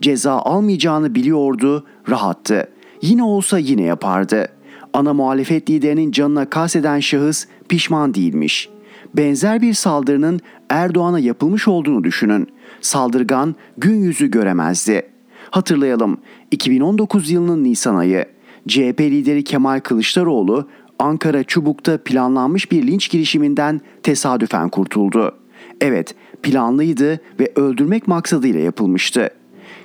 [0.01, 2.69] Ceza almayacağını biliyordu, rahattı.
[3.01, 4.47] Yine olsa yine yapardı.
[4.93, 8.69] Ana muhalefet liderinin canına kasteden şahıs pişman değilmiş.
[9.13, 12.47] Benzer bir saldırının Erdoğan'a yapılmış olduğunu düşünün.
[12.81, 15.09] Saldırgan gün yüzü göremezdi.
[15.51, 16.17] Hatırlayalım
[16.51, 18.25] 2019 yılının Nisan ayı
[18.67, 20.67] CHP lideri Kemal Kılıçdaroğlu
[20.99, 25.35] Ankara Çubuk'ta planlanmış bir linç girişiminden tesadüfen kurtuldu.
[25.81, 29.29] Evet, planlıydı ve öldürmek maksadıyla yapılmıştı.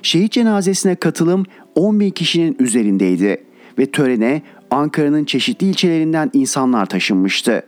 [0.01, 1.45] Şehit cenazesine katılım
[1.75, 3.43] 10 bin kişinin üzerindeydi
[3.79, 4.41] ve törene
[4.71, 7.63] Ankara'nın çeşitli ilçelerinden insanlar taşınmıştı.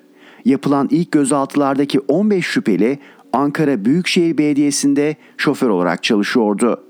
[0.45, 2.99] Yapılan ilk gözaltılardaki 15 şüpheli
[3.33, 6.83] Ankara Büyükşehir Belediyesi'nde şoför olarak çalışıyordu.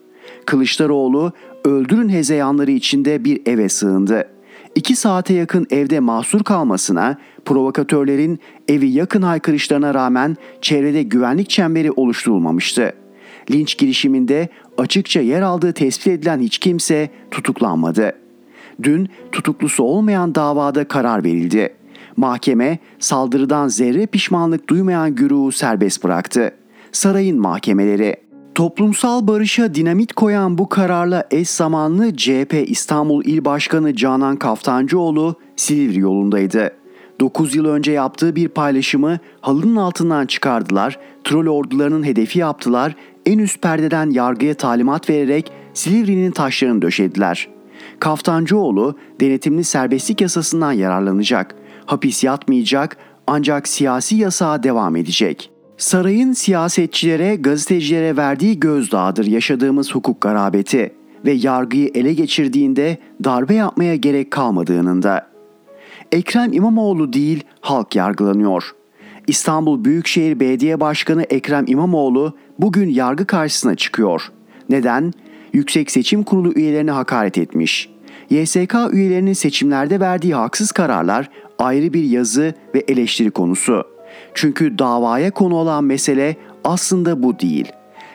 [0.45, 1.31] Kılıçdaroğlu
[1.65, 4.32] öldürün hezeyanları içinde bir eve sığındı.
[4.75, 12.93] İki saate yakın evde mahsur kalmasına, provokatörlerin evi yakın haykırışlarına rağmen çevrede güvenlik çemberi oluşturulmamıştı.
[13.51, 18.13] Linç girişiminde açıkça yer aldığı tespit edilen hiç kimse tutuklanmadı.
[18.83, 21.73] Dün tutuklusu olmayan davada karar verildi.
[22.17, 26.51] Mahkeme saldırıdan zerre pişmanlık duymayan güruhu serbest bıraktı.
[26.91, 28.15] Sarayın mahkemeleri
[28.55, 35.99] Toplumsal barışa dinamit koyan bu kararla eş zamanlı CHP İstanbul İl Başkanı Canan Kaftancıoğlu Silivri
[35.99, 36.71] yolundaydı.
[37.19, 42.95] 9 yıl önce yaptığı bir paylaşımı halının altından çıkardılar, troll ordularının hedefi yaptılar,
[43.25, 47.49] en üst perdeden yargıya talimat vererek Silivri'nin taşlarını döşediler.
[47.99, 51.55] Kaftancıoğlu denetimli serbestlik yasasından yararlanacak.
[51.85, 52.97] Hapis yatmayacak
[53.27, 55.52] ancak siyasi yasağa devam edecek.
[55.77, 60.93] Sarayın siyasetçilere, gazetecilere verdiği gözdağıdır yaşadığımız hukuk garabeti
[61.25, 65.27] ve yargıyı ele geçirdiğinde darbe yapmaya gerek kalmadığının da.
[66.11, 68.71] Ekrem İmamoğlu değil, halk yargılanıyor.
[69.27, 74.31] İstanbul Büyükşehir Belediye Başkanı Ekrem İmamoğlu bugün yargı karşısına çıkıyor.
[74.69, 75.13] Neden?
[75.53, 77.89] Yüksek Seçim Kurulu üyelerine hakaret etmiş.
[78.29, 83.92] YSK üyelerinin seçimlerde verdiği haksız kararlar ayrı bir yazı ve eleştiri konusu.
[84.33, 87.71] Çünkü davaya konu olan mesele aslında bu değil.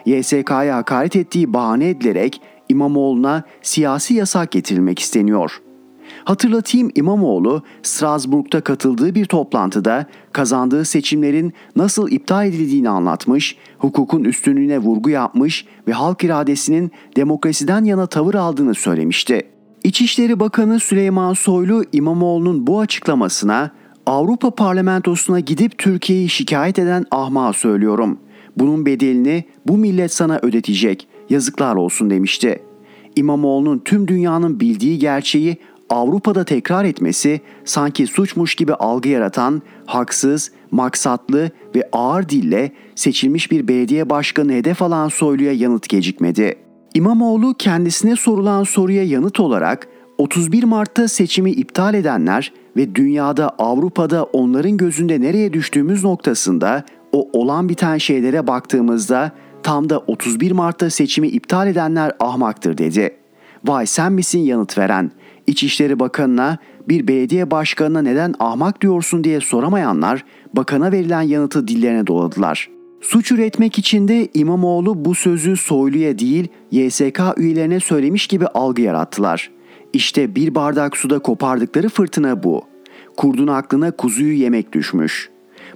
[0.06, 5.60] YSK'ya hakaret ettiği bahane edilerek İmamoğlu'na siyasi yasak getirilmek isteniyor.
[6.24, 15.10] Hatırlatayım İmamoğlu Strasbourg'da katıldığı bir toplantıda kazandığı seçimlerin nasıl iptal edildiğini anlatmış, hukukun üstünlüğüne vurgu
[15.10, 19.42] yapmış ve halk iradesinin demokrasiden yana tavır aldığını söylemişti.
[19.84, 23.70] İçişleri Bakanı Süleyman Soylu İmamoğlu'nun bu açıklamasına
[24.08, 28.18] Avrupa Parlamentosu'na gidip Türkiye'yi şikayet eden ahmağa söylüyorum.
[28.56, 31.08] Bunun bedelini bu millet sana ödetecek.
[31.30, 32.62] Yazıklar olsun demişti.
[33.16, 35.56] İmamoğlu'nun tüm dünyanın bildiği gerçeği
[35.90, 43.68] Avrupa'da tekrar etmesi sanki suçmuş gibi algı yaratan, haksız, maksatlı ve ağır dille seçilmiş bir
[43.68, 46.54] belediye başkanı hedef alan Soylu'ya yanıt gecikmedi.
[46.94, 49.88] İmamoğlu kendisine sorulan soruya yanıt olarak
[50.18, 57.68] 31 Mart'ta seçimi iptal edenler ve dünyada Avrupa'da onların gözünde nereye düştüğümüz noktasında o olan
[57.68, 63.16] biten şeylere baktığımızda tam da 31 Mart'ta seçimi iptal edenler ahmaktır dedi.
[63.64, 65.10] Vay sen misin yanıt veren?
[65.46, 66.58] İçişleri Bakanı'na
[66.88, 70.24] bir belediye başkanına neden ahmak diyorsun diye soramayanlar
[70.54, 72.68] bakana verilen yanıtı dillerine doladılar.
[73.00, 79.50] Suç üretmek için de İmamoğlu bu sözü Soylu'ya değil YSK üyelerine söylemiş gibi algı yarattılar.
[79.92, 82.67] İşte bir bardak suda kopardıkları fırtına bu.
[83.18, 85.30] Kurdun aklına kuzuyu yemek düşmüş.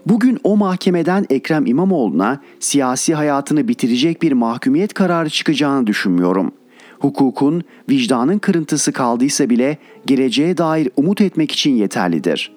[0.07, 6.53] Bugün o mahkemeden Ekrem İmamoğlu'na siyasi hayatını bitirecek bir mahkumiyet kararı çıkacağını düşünmüyorum.''
[7.03, 12.53] hukukun, vicdanın kırıntısı kaldıysa bile geleceğe dair umut etmek için yeterlidir.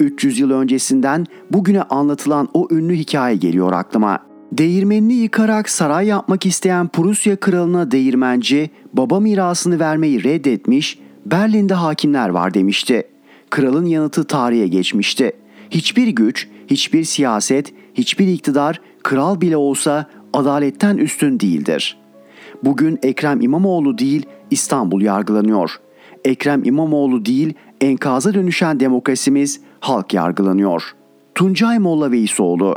[0.00, 4.18] 300 yıl öncesinden bugüne anlatılan o ünlü hikaye geliyor aklıma.
[4.52, 12.54] Değirmenini yıkarak saray yapmak isteyen Prusya kralına değirmenci baba mirasını vermeyi reddetmiş, Berlin'de hakimler var
[12.54, 13.15] demişti.
[13.50, 15.32] Kralın yanıtı tarihe geçmişti.
[15.70, 22.06] Hiçbir güç, hiçbir siyaset, hiçbir iktidar kral bile olsa adaletten üstün değildir.''
[22.64, 25.70] Bugün Ekrem İmamoğlu değil İstanbul yargılanıyor.
[26.24, 30.94] Ekrem İmamoğlu değil enkaza dönüşen demokrasimiz halk yargılanıyor.
[31.34, 32.76] Tuncay Molla Veysoğlu